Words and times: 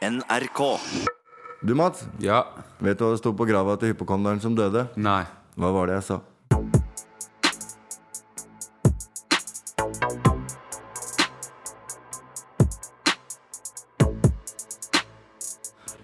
NRK. 0.00 0.80
Du, 1.60 1.74
Mats. 1.74 2.06
Ja. 2.24 2.46
Vet 2.80 2.96
du 2.96 3.04
hva 3.04 3.10
det 3.12 3.20
sto 3.20 3.34
på 3.36 3.44
grava 3.44 3.74
til 3.76 3.92
hypokonderen 3.92 4.40
som 4.40 4.54
døde? 4.56 4.86
Nei. 4.96 5.26
Hva 5.60 5.72
var 5.76 5.90
det 5.90 5.98
jeg 5.98 6.06
sa? 6.06 6.16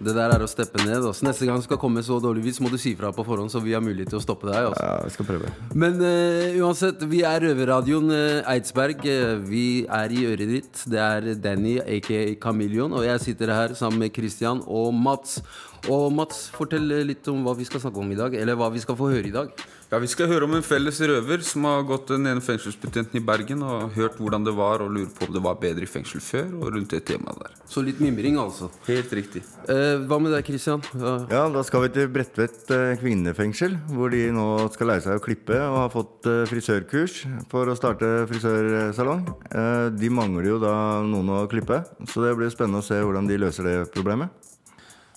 Det 0.07 0.15
der 0.15 0.33
er 0.35 0.43
å 0.43 0.49
steppe 0.49 0.81
ned. 0.85 1.01
Altså. 1.01 1.25
Neste 1.27 1.47
gang 1.49 1.61
skal 1.63 1.79
komme 1.81 2.03
så 2.05 2.19
dårlig 2.23 2.45
vits, 2.47 2.61
må 2.63 2.71
du 2.71 2.77
si 2.81 2.93
fra 2.97 3.11
på 3.15 3.25
forhånd, 3.27 3.51
så 3.51 3.61
vi 3.63 3.75
har 3.75 3.83
mulighet 3.83 4.13
til 4.13 4.21
å 4.21 4.23
stoppe 4.23 4.49
deg. 4.49 4.69
Altså. 4.69 4.85
Ja, 4.85 4.97
vi 5.03 5.15
skal 5.15 5.29
prøve. 5.29 5.53
Men 5.75 6.01
uh, 6.01 6.57
uansett, 6.63 7.03
vi 7.11 7.23
er 7.27 7.43
Røverradioen 7.43 8.11
uh, 8.13 8.51
Eidsberg. 8.53 9.03
Uh, 9.03 9.37
vi 9.47 9.67
er 9.83 10.15
i 10.15 10.25
øret 10.29 10.53
ditt. 10.55 10.83
Det 10.87 11.01
er 11.03 11.31
Danny, 11.43 11.77
aka 11.83 12.23
Chameleon, 12.43 12.95
og 12.95 13.07
jeg 13.07 13.25
sitter 13.25 13.55
her 13.55 13.75
sammen 13.77 14.05
med 14.05 14.15
Christian 14.15 14.63
og 14.65 14.93
Mats. 14.95 15.41
Og 15.87 16.09
Mats, 16.11 16.47
fortell 16.51 16.83
litt 17.07 17.27
om 17.31 17.45
hva 17.45 17.53
vi 17.55 17.63
skal 17.67 17.79
snakke 17.79 18.01
om 18.01 18.09
i 18.11 18.17
dag. 18.19 18.33
Eller 18.35 18.57
hva 18.59 18.67
vi 18.73 18.81
skal 18.83 18.97
få 18.99 19.07
høre 19.13 19.29
i 19.29 19.31
dag. 19.31 19.51
Ja, 19.87 19.99
Vi 20.03 20.07
skal 20.11 20.27
høre 20.27 20.43
om 20.43 20.51
en 20.57 20.65
felles 20.67 20.97
røver 20.99 21.39
som 21.47 21.63
har 21.63 21.85
gått 21.87 22.09
den 22.11 22.27
ene 22.27 22.41
fengselsbetjenten 22.43 23.21
i 23.21 23.23
Bergen 23.23 23.61
og 23.63 23.93
hørt 23.95 24.17
hvordan 24.19 24.43
det 24.43 24.51
var, 24.57 24.81
og 24.83 24.91
lurer 24.91 25.13
på 25.15 25.29
om 25.29 25.31
det 25.31 25.39
var 25.45 25.55
bedre 25.61 25.85
i 25.85 25.87
fengsel 25.87 26.19
før, 26.19 26.49
og 26.59 26.73
rundt 26.75 26.91
det 26.91 27.05
temaet 27.07 27.39
der. 27.39 27.53
Så 27.71 27.79
litt 27.87 28.01
mimring, 28.03 28.35
altså. 28.41 28.67
Helt 28.89 29.13
riktig. 29.15 29.45
Eh, 29.71 30.03
hva 30.09 30.19
med 30.19 30.35
deg, 30.35 30.43
Christian? 30.49 30.83
Ja. 30.99 31.13
Ja, 31.31 31.43
Da 31.55 31.63
skal 31.63 31.85
vi 31.85 31.93
til 31.95 32.11
Bredtvet 32.11 32.67
eh, 32.75 32.97
kvinnefengsel, 32.99 33.77
hvor 33.95 34.11
de 34.11 34.25
nå 34.35 34.47
skal 34.75 34.91
lære 34.91 35.05
seg 35.07 35.21
å 35.21 35.23
klippe 35.23 35.55
og 35.55 35.79
har 35.85 35.93
fått 35.95 36.27
eh, 36.27 36.43
frisørkurs 36.51 37.21
for 37.47 37.71
å 37.71 37.77
starte 37.79 38.11
frisørsalong. 38.27 39.23
Eh, 39.55 39.87
De 39.95 40.11
mangler 40.11 40.51
jo 40.51 40.59
da 40.67 40.75
noen 41.07 41.31
å 41.31 41.45
klippe, 41.47 41.79
så 42.11 42.27
det 42.27 42.35
blir 42.35 42.51
spennende 42.51 42.83
å 42.83 42.89
se 42.91 42.99
hvordan 42.99 43.31
de 43.31 43.39
løser 43.39 43.63
det 43.71 43.77
problemet. 43.95 44.35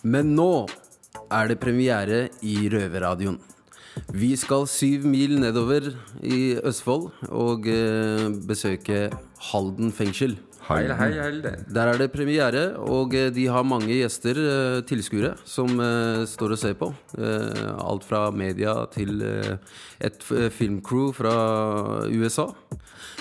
Men 0.03 0.35
nå 0.37 0.67
er 1.31 1.51
det 1.51 1.61
premiere 1.61 2.29
i 2.47 2.69
Røverradioen. 2.73 3.41
Vi 4.15 4.31
skal 4.39 4.69
syv 4.71 5.05
mil 5.11 5.35
nedover 5.43 5.91
i 6.25 6.55
Østfold 6.57 7.11
og 7.29 7.67
eh, 7.69 8.29
besøke 8.49 9.09
Halden 9.51 9.91
fengsel. 9.93 10.39
Hei, 10.71 10.85
hei, 10.95 11.09
hei. 11.19 11.31
Der 11.43 11.91
er 11.91 11.99
det 11.99 12.13
premiere, 12.15 12.63
og 12.79 13.17
eh, 13.19 13.33
de 13.35 13.49
har 13.51 13.67
mange 13.67 13.91
gjester, 13.91 14.39
eh, 14.39 14.79
tilskuere, 14.87 15.35
som 15.45 15.75
eh, 15.83 16.23
står 16.31 16.55
og 16.55 16.63
ser 16.63 16.77
på. 16.79 16.93
Eh, 17.19 17.67
alt 17.83 18.07
fra 18.07 18.29
media 18.31 18.77
til 18.95 19.19
eh, 19.27 19.57
et 20.07 20.23
filmcrew 20.55 21.11
fra 21.17 21.35
USA. 22.15 22.47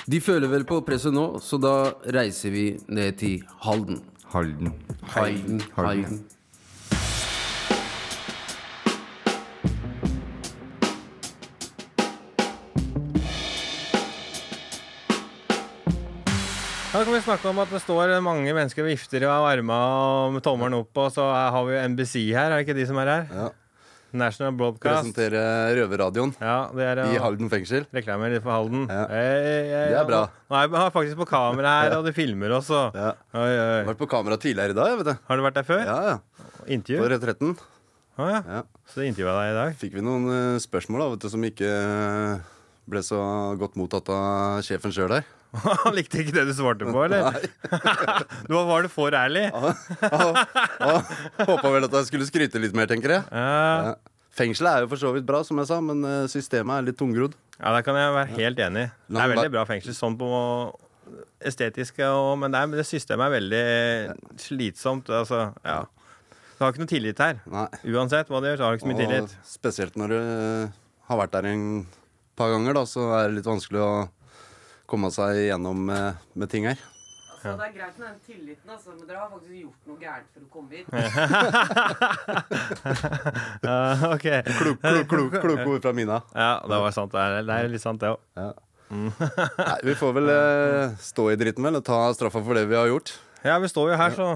De 0.09 0.21
føler 0.21 0.51
vel 0.53 0.67
på 0.69 0.83
presset 0.85 1.15
nå, 1.15 1.31
så 1.41 1.57
da 1.59 1.75
reiser 2.13 2.53
vi 2.53 2.67
ned 2.87 3.17
til 3.19 3.41
Halden. 3.65 4.03
Halden. 4.29 4.75
Halden. 5.15 5.63
Halden. 5.73 6.27
Da 16.89 17.03
kan 17.05 17.13
vi 17.13 17.19
snakke 17.21 17.45
om 17.51 17.59
at 17.61 17.69
det 17.69 17.79
står 17.83 18.15
mange 18.25 18.49
mennesker 18.55 18.81
og 18.81 18.89
vifter 18.89 19.21
av 19.29 19.45
armene 19.45 20.33
med 20.33 20.41
tommelen 20.45 20.79
opp, 20.79 20.97
og 20.97 21.11
så 21.13 21.21
er- 21.29 21.51
har 21.53 21.65
vi 21.67 21.73
jo 21.75 21.81
NBC 21.93 22.13
her, 22.33 22.49
er 22.51 22.57
det 22.57 22.65
ikke 22.67 22.75
de 22.79 22.85
som 22.87 22.97
er 22.97 23.05
her? 23.05 23.27
Ja. 23.31 23.49
National 24.11 24.53
Broadcast. 24.57 25.05
Presentere 25.05 25.69
Røverradioen 25.77 26.33
Ja, 26.41 26.67
det 26.73 26.81
er 26.81 27.03
i 27.13 27.17
Halden 27.21 27.47
fengsel. 27.47 27.85
Reklamer 27.93 28.31
litt 28.33 28.41
for 28.41 28.49
Halden. 28.49 28.87
Ja. 28.89 29.05
Hei, 29.05 29.21
hei, 29.69 29.89
Det 29.93 29.97
er 29.99 30.05
bra. 30.05 30.29
Nei, 30.49 30.65
vi 30.65 30.75
har 30.77 30.89
faktisk 30.89 31.15
på 31.15 31.27
kamera 31.29 31.83
her, 31.83 31.91
og 31.99 32.05
de 32.05 32.11
filmer 32.11 32.49
oss. 32.57 32.71
Og. 32.71 32.91
Ja. 32.95 33.13
Oi, 33.35 33.39
oi. 33.45 33.53
Jeg 33.53 33.85
har 33.85 33.93
vært 33.93 34.01
på 34.01 34.09
kamera 34.09 34.37
tidligere 34.41 34.71
i 34.71 34.73
dag. 34.73 34.97
vet 34.97 35.05
du 35.13 35.19
Har 35.27 35.37
du 35.37 35.43
vært 35.43 35.53
der 35.53 35.63
før? 35.69 35.85
Ja, 35.85 36.01
ja. 36.09 36.17
Intervju? 36.67 37.03
På 37.05 37.09
Retretten 37.13 37.57
Ah, 38.17 38.29
ja. 38.31 38.41
ja. 38.49 38.63
Så 38.89 39.05
intervjua 39.05 39.37
deg 39.37 39.51
i 39.53 39.57
dag? 39.61 39.75
fikk 39.77 39.93
vi 39.93 40.01
noen 40.01 40.25
eh, 40.27 40.59
spørsmål 40.59 40.99
da, 40.99 41.09
vet 41.13 41.19
du, 41.21 41.29
som 41.29 41.41
ikke 41.45 41.69
eh, 41.69 42.39
ble 42.89 42.99
så 43.05 43.21
godt 43.61 43.77
mottatt 43.77 44.09
av 44.09 44.59
sjefen 44.65 44.91
sjøl 44.91 45.07
der. 45.13 45.23
Han 45.83 45.95
likte 45.97 46.21
ikke 46.21 46.35
det 46.35 46.43
du 46.49 46.53
svarte 46.53 46.85
på, 46.85 46.99
eller? 47.07 47.39
du 48.47 48.53
var, 48.53 48.65
var 48.69 48.85
du 48.85 48.89
for 48.93 49.15
ærlig? 49.17 49.47
Håpa 51.49 51.71
vel 51.73 51.87
at 51.87 51.95
jeg 51.99 52.09
skulle 52.11 52.27
skryte 52.29 52.61
litt 52.61 52.75
mer, 52.77 52.89
tenker 52.91 53.15
jeg. 53.17 53.25
Ja. 53.33 53.95
Fengselet 54.39 54.71
er 54.71 54.85
jo 54.85 54.91
for 54.91 55.01
så 55.01 55.09
vidt 55.15 55.25
bra, 55.27 55.41
som 55.43 55.57
jeg 55.59 55.67
sa, 55.71 55.79
men 55.83 56.03
eh, 56.07 56.27
systemet 56.31 56.77
er 56.77 56.85
litt 56.91 56.99
tungrodd. 56.99 57.33
ja, 57.57 57.73
der 57.75 57.83
kan 57.83 57.97
jeg 57.97 58.13
være 58.15 58.35
helt 58.37 58.61
enig. 58.67 58.85
Det 59.09 59.23
er 59.23 59.31
veldig 59.33 59.51
bra 59.57 59.65
fengsel 59.67 59.95
sånn 59.97 60.15
på 60.19 60.29
estetiske, 61.49 62.05
og, 62.13 62.35
men 62.39 62.53
det, 62.53 62.61
er, 62.61 62.75
det 62.79 62.85
systemet 62.87 63.25
er 63.25 63.33
veldig 63.39 63.63
slitsomt. 64.39 65.09
Altså, 65.11 65.47
ja. 65.65 65.81
Du 66.59 66.63
har 66.65 66.73
ikke 66.75 66.83
noe 66.83 66.91
tillit 66.91 67.19
her. 67.23 67.41
Nei. 67.49 67.65
Uansett 67.95 68.29
hva 68.31 68.41
du 68.43 68.47
gjør, 68.51 68.59
så 68.61 68.67
har 68.67 68.75
du 68.75 68.79
ikke 68.79 68.85
så 68.85 68.91
mye 68.91 68.99
Og 68.99 69.03
tillit. 69.05 69.35
spesielt 69.47 69.99
når 69.99 70.13
du 70.13 70.17
eh, 70.19 70.77
har 71.09 71.19
vært 71.23 71.35
der 71.35 71.49
en 71.49 71.65
par 72.39 72.53
ganger, 72.53 72.77
da, 72.77 72.85
så 72.87 73.09
er 73.17 73.27
det 73.31 73.39
litt 73.39 73.49
vanskelig 73.49 73.81
å 73.83 73.91
komme 74.89 75.11
seg 75.13 75.37
gjennom 75.47 75.85
med, 75.89 76.17
med 76.35 76.49
ting 76.51 76.65
her. 76.69 76.79
Altså, 77.39 77.53
det 77.55 77.67
er 77.69 77.73
greit 77.77 77.99
med 78.01 78.07
den 78.09 78.17
tilliten, 78.27 78.67
altså, 78.73 78.91
men 78.97 79.05
dere 79.07 79.19
har 79.21 79.29
faktisk 79.31 79.53
gjort 79.61 79.81
noe 79.87 79.99
gærent 80.01 80.27
for 80.33 80.41
å 80.43 80.49
komme 80.51 80.69
hit. 80.75 80.87
Ja, 83.63 83.77
ok. 84.15 84.25
Klok, 84.57 84.81
klok, 84.81 85.05
klok, 85.13 85.37
kloke 85.43 85.67
ord 85.71 85.85
fra 85.85 85.93
Mina. 85.95 86.17
Ja, 86.35 86.49
det 86.67 86.79
var 86.83 86.91
sant. 86.95 87.13
Det 87.15 87.21
er, 87.23 87.39
det 87.47 87.55
er 87.63 87.71
litt 87.71 87.83
sant, 87.85 88.01
det 88.03 88.11
òg. 88.11 88.19
Ja. 88.39 88.49
Nei, 89.69 89.79
vi 89.85 89.93
får 89.95 90.13
vel 90.17 90.31
eh, 90.33 90.95
stå 91.05 91.27
i 91.31 91.37
dritten 91.39 91.63
vel 91.67 91.77
og 91.79 91.85
ta 91.85 92.01
straffa 92.17 92.41
for 92.43 92.57
det 92.57 92.65
vi 92.71 92.75
har 92.79 92.89
gjort. 92.89 93.13
Ja, 93.45 93.55
vi 93.61 93.69
står 93.71 93.93
jo 93.93 93.99
her, 94.01 94.15
så 94.17 94.29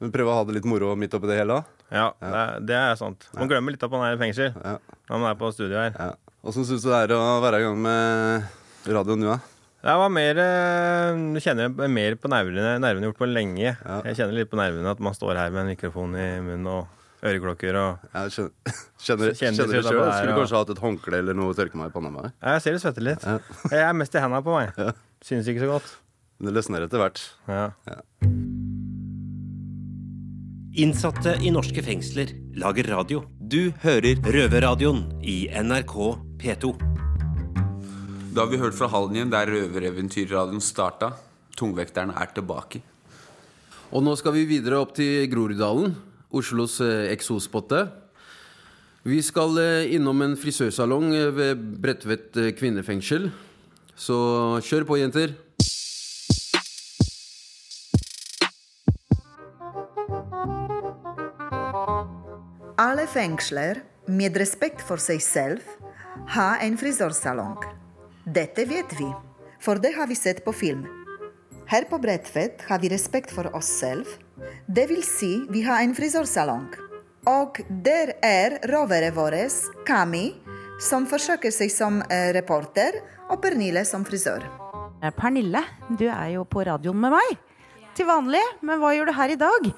Men 0.00 0.12
prøve 0.14 0.30
å 0.32 0.36
ha 0.38 0.44
det 0.48 0.54
litt 0.60 0.68
moro 0.68 0.92
midt 0.98 1.12
oppi 1.16 1.28
det 1.28 1.40
hele. 1.42 1.58
da. 1.58 1.80
Ja, 1.94 2.06
det 2.22 2.30
er, 2.40 2.60
det 2.70 2.76
er 2.78 2.94
sant. 2.98 3.26
Man 3.36 3.50
glemmer 3.50 3.74
litt 3.74 3.82
at 3.84 3.92
man 3.92 4.06
er 4.06 4.16
i 4.16 4.20
fengsel 4.20 4.54
Ja. 4.56 4.78
når 5.10 5.20
man 5.20 5.28
er 5.34 5.36
på 5.42 5.50
studio 5.54 5.76
her. 5.76 5.92
Ja. 5.98 6.14
Åssen 6.44 6.64
syns 6.68 6.82
du 6.84 6.88
det 6.92 7.02
er 7.04 7.12
å 7.16 7.20
være 7.44 7.60
i 7.60 7.66
gang 7.66 7.76
med 7.84 8.88
radioen 8.88 9.20
nå? 9.24 9.34
da? 9.34 9.53
Det 9.84 9.94
var 10.00 10.08
mer 10.08 10.38
eh, 10.40 11.18
Du 11.34 11.40
kjenner 11.44 11.68
mer 11.92 12.14
på 12.16 12.30
nervene 12.32 12.78
nervene 12.80 13.10
gjort 13.10 13.18
på 13.20 13.28
lenge. 13.28 13.74
Ja. 13.74 13.96
Jeg 14.08 14.16
kjenner 14.20 14.38
litt 14.38 14.48
på 14.52 14.56
nervene 14.56 14.94
at 14.94 15.02
man 15.04 15.16
står 15.16 15.36
her 15.36 15.52
med 15.52 15.66
en 15.66 15.72
mikrofon 15.74 16.14
i 16.16 16.28
munnen 16.44 16.70
og 16.72 17.02
øreklokker 17.24 17.76
og 17.80 18.06
Jeg 18.14 18.32
kjenner, 19.04 19.34
Kjenner 19.36 19.36
kjenner 19.36 19.74
det 19.74 19.82
sjøl. 19.84 20.00
Skulle 20.08 20.32
ja. 20.32 20.38
kanskje 20.40 20.62
hatt 20.62 20.72
et 20.72 20.80
håndkle 20.86 21.20
eller 21.20 21.36
noe 21.36 21.52
å 21.52 21.58
tørke 21.58 21.76
meg 21.80 21.92
i 21.92 21.96
panna 21.98 22.14
med. 22.14 22.32
Ja, 22.40 22.56
Jeg 22.56 22.64
ser 22.64 22.78
det 22.78 22.80
svetter 22.86 23.06
litt. 23.10 23.28
Jeg 23.74 23.84
er 23.84 24.00
mest 24.00 24.16
i 24.16 24.24
henda 24.24 24.40
på 24.44 24.56
meg. 24.56 24.72
Synes 25.24 25.52
ikke 25.52 25.66
så 25.66 25.70
godt. 25.74 25.92
Men 26.40 26.48
det 26.50 26.56
løsner 26.56 26.88
etter 26.88 27.04
hvert. 27.04 27.20
Ja. 27.46 27.68
Innsatte 30.74 31.36
i 31.44 31.52
norske 31.54 31.84
fengsler 31.86 32.32
lager 32.58 32.88
radio. 32.96 33.20
Du 33.38 33.68
hører 33.84 34.16
Røverradioen 34.24 35.04
i 35.22 35.44
NRK 35.60 35.94
P2. 36.40 36.72
Da 38.34 38.42
har 38.42 38.50
vi 38.50 38.58
hørt 38.58 38.74
fra 38.74 38.88
Hallen 38.90 39.14
igjen, 39.14 39.30
der 39.30 39.46
røvereventyrradioen 39.46 40.58
starta. 40.58 41.12
Tungvekterne 41.54 42.16
er 42.18 42.32
tilbake. 42.34 42.80
Og 43.94 44.02
nå 44.02 44.16
skal 44.18 44.34
vi 44.34 44.40
videre 44.48 44.80
opp 44.82 44.96
til 44.96 45.28
Groruddalen, 45.30 45.92
Oslos 46.34 46.80
eh, 46.82 47.12
eksospotte. 47.12 47.84
Vi 49.06 49.20
skal 49.22 49.54
eh, 49.62 49.92
innom 49.94 50.24
en 50.26 50.34
frisørsalong 50.34 51.14
eh, 51.14 51.30
ved 51.36 51.62
Bredtvet 51.84 52.40
kvinnefengsel. 52.58 53.28
Så 53.94 54.18
kjør 54.66 54.88
på, 54.88 54.98
jenter. 54.98 55.36
Alle 62.82 63.06
fengsler 63.14 63.84
med 64.10 64.42
respekt 64.42 64.82
for 64.82 64.98
seg 64.98 65.22
selv 65.22 65.62
har 66.34 66.58
en 66.66 66.74
frisørsalong. 66.82 67.83
Dette 68.24 68.64
vet 68.64 68.92
vi, 68.96 69.04
for 69.60 69.76
det 69.76 69.90
har 69.98 70.06
vi 70.08 70.14
sett 70.16 70.44
på 70.44 70.52
film. 70.52 70.86
Her 71.68 71.84
på 71.84 71.98
Bredtvet 72.00 72.62
har 72.68 72.80
vi 72.80 72.88
respekt 72.88 73.32
for 73.32 73.50
oss 73.56 73.68
selv. 73.68 74.08
Det 74.64 74.86
vil 74.88 75.02
si, 75.04 75.42
vi 75.52 75.60
har 75.66 75.82
en 75.84 75.92
frisørsalong. 75.96 76.70
Og 77.28 77.60
der 77.84 78.14
er 78.24 78.56
roveret 78.72 79.12
vårt, 79.16 79.68
Kami, 79.84 80.30
som 80.80 81.04
forsøker 81.08 81.52
seg 81.52 81.72
som 81.72 82.00
eh, 82.08 82.32
reporter, 82.36 82.96
og 83.28 83.42
Pernille 83.44 83.84
som 83.84 84.08
frisør. 84.08 84.48
Eh, 85.02 85.12
Pernille, 85.12 85.60
du 85.92 86.06
er 86.08 86.38
jo 86.38 86.48
på 86.48 86.64
radioen 86.64 87.04
med 87.04 87.12
meg. 87.18 87.36
Til 87.92 88.08
vanlig, 88.08 88.42
men 88.64 88.80
hva 88.80 88.96
gjør 88.96 89.12
du 89.12 89.16
her 89.20 89.36
i 89.36 89.40
dag? 89.40 89.70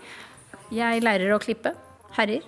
Jeg 0.70 1.02
lærer 1.02 1.34
å 1.34 1.42
klippe. 1.42 1.74
Herrer. 2.14 2.46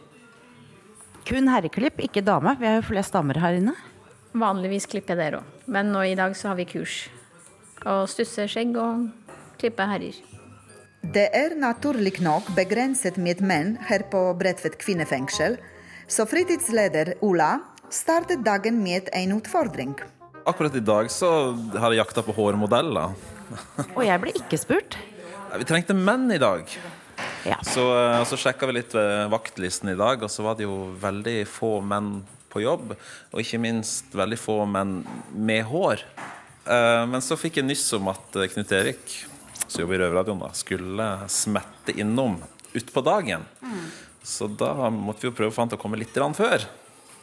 Kun 1.27 1.51
herreklipp, 1.51 1.99
ikke 2.07 2.23
dame. 2.23 2.55
Vi 2.63 2.71
er 2.71 2.79
jo 2.79 2.87
flest 2.87 3.19
damer 3.19 3.43
her 3.43 3.59
inne. 3.59 3.75
Vanligvis 4.37 4.87
klipper 4.91 5.17
jeg 5.17 5.23
dere 5.23 5.41
òg. 5.41 5.55
Men 5.71 5.93
nå 5.93 6.03
i 6.05 6.17
dag 6.19 6.35
så 6.37 6.53
har 6.53 6.59
vi 6.59 6.69
kurs. 6.69 7.07
Å 7.89 8.03
stusse 8.11 8.49
skjegg 8.51 8.77
og 8.77 9.09
klippe 9.61 9.87
herrer. 9.89 10.17
Det 11.03 11.29
er 11.33 11.55
naturlig 11.57 12.19
nok 12.21 12.51
begrenset 12.57 13.17
med 13.23 13.41
menn 13.41 13.77
her 13.89 14.05
på 14.11 14.21
Bredtvet 14.39 14.77
kvinnefengsel, 14.83 15.57
så 16.11 16.27
fritidsleder 16.29 17.15
Ola 17.25 17.59
startet 17.93 18.43
dagen 18.45 18.83
med 18.83 19.09
en 19.17 19.37
utfordring. 19.39 19.95
Akkurat 20.49 20.75
i 20.77 20.85
dag 20.85 21.11
så 21.13 21.55
har 21.77 21.93
jeg 21.93 22.03
jakta 22.03 22.25
på 22.25 22.35
hårmodeller. 22.37 23.15
Og 23.97 24.03
jeg 24.05 24.21
ble 24.21 24.35
ikke 24.37 24.61
spurt. 24.61 24.99
Vi 25.57 25.69
trengte 25.69 25.97
menn 25.97 26.27
i 26.35 26.41
dag. 26.41 26.69
Så, 27.65 27.85
eh, 27.97 28.25
så 28.29 28.37
sjekka 28.37 28.69
vi 28.69 28.77
litt 28.77 28.93
ved 28.93 29.31
vaktlisten 29.33 29.93
i 29.93 29.97
dag, 29.97 30.21
og 30.21 30.31
så 30.31 30.45
var 30.45 30.59
det 30.59 30.67
jo 30.67 30.91
veldig 31.01 31.39
få 31.49 31.79
menn 31.81 32.19
på 32.53 32.63
jobb. 32.65 32.95
Og 33.33 33.41
ikke 33.43 33.61
minst 33.63 34.15
veldig 34.17 34.39
få 34.41 34.61
menn 34.69 35.01
med 35.35 35.65
hår. 35.71 36.05
Eh, 36.69 37.05
Men 37.07 37.21
så 37.25 37.37
fikk 37.41 37.61
jeg 37.61 37.69
nyss 37.69 37.87
om 37.99 38.09
at 38.13 38.37
eh, 38.37 38.49
Knut 38.53 38.73
Erik, 38.77 39.15
som 39.67 39.83
jobber 39.83 39.99
i 39.99 40.03
Røverradioen, 40.05 40.41
da, 40.43 40.51
skulle 40.57 41.09
smette 41.33 41.95
innom 41.99 42.39
utpå 42.77 43.03
dagen. 43.05 43.47
Så 44.23 44.49
da 44.61 44.75
måtte 44.93 45.25
vi 45.25 45.31
jo 45.31 45.37
prøve 45.37 45.53
å 45.53 45.57
få 45.57 45.65
han 45.65 45.71
til 45.73 45.79
å 45.79 45.83
komme 45.83 45.99
litt 46.01 46.13
før. 46.37 46.67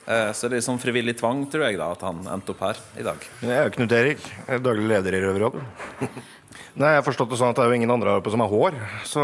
Eh, 0.07 0.31
Så 0.33 0.47
det 0.47 0.55
er 0.55 0.59
liksom 0.61 0.79
frivillig 0.81 1.17
tvang, 1.17 1.45
tror 1.49 1.65
jeg, 1.69 1.77
da, 1.81 1.91
at 1.93 2.01
han 2.05 2.25
endte 2.29 2.53
opp 2.53 2.61
her 2.65 2.77
i 2.97 3.03
dag. 3.05 3.17
Jeg 3.41 3.49
er 3.57 3.63
jo 3.69 3.75
Knut 3.77 3.91
Erik. 3.91 4.19
Jeg 4.47 4.59
er 4.59 4.65
daglig 4.65 4.87
leder 4.89 5.13
i 5.17 5.21
Røverradioen. 5.25 5.65
Nei, 6.75 6.89
Jeg 6.91 6.99
har 6.99 7.05
forstått 7.07 7.29
det 7.31 7.37
sånn 7.39 7.53
at 7.53 7.55
det 7.55 7.63
er 7.63 7.69
jo 7.71 7.77
ingen 7.77 7.91
andre 7.93 8.11
her 8.11 8.19
oppe 8.19 8.31
som 8.33 8.41
har 8.43 8.51
hår. 8.51 8.75
Så 9.07 9.21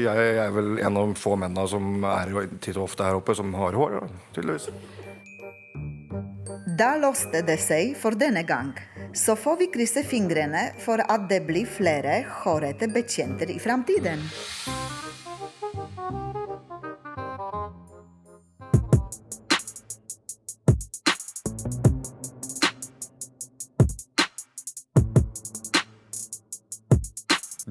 jeg 0.00 0.28
er 0.40 0.54
vel 0.54 0.78
en 0.80 0.96
av 0.96 1.10
få 1.20 1.34
mennene 1.36 1.66
som 1.68 1.98
er 2.08 2.32
titt 2.64 2.78
og 2.78 2.86
ofte 2.86 3.04
her 3.04 3.18
oppe, 3.18 3.34
som 3.36 3.52
har 3.60 3.76
hår. 3.76 3.98
tydeligvis. 4.32 4.70
Da 6.78 6.92
låste 6.96 7.40
det 7.42 7.56
seg 7.58 7.96
for 7.98 8.14
denne 8.14 8.44
gang. 8.46 8.68
Så 9.16 9.34
får 9.34 9.56
vi 9.58 9.66
krysse 9.74 10.04
fingrene 10.06 10.68
for 10.78 11.02
at 11.02 11.24
det 11.30 11.40
blir 11.48 11.66
flere 11.66 12.20
hårete 12.44 12.86
betjenter 12.94 13.50
i 13.50 13.58
framtiden. 13.58 14.22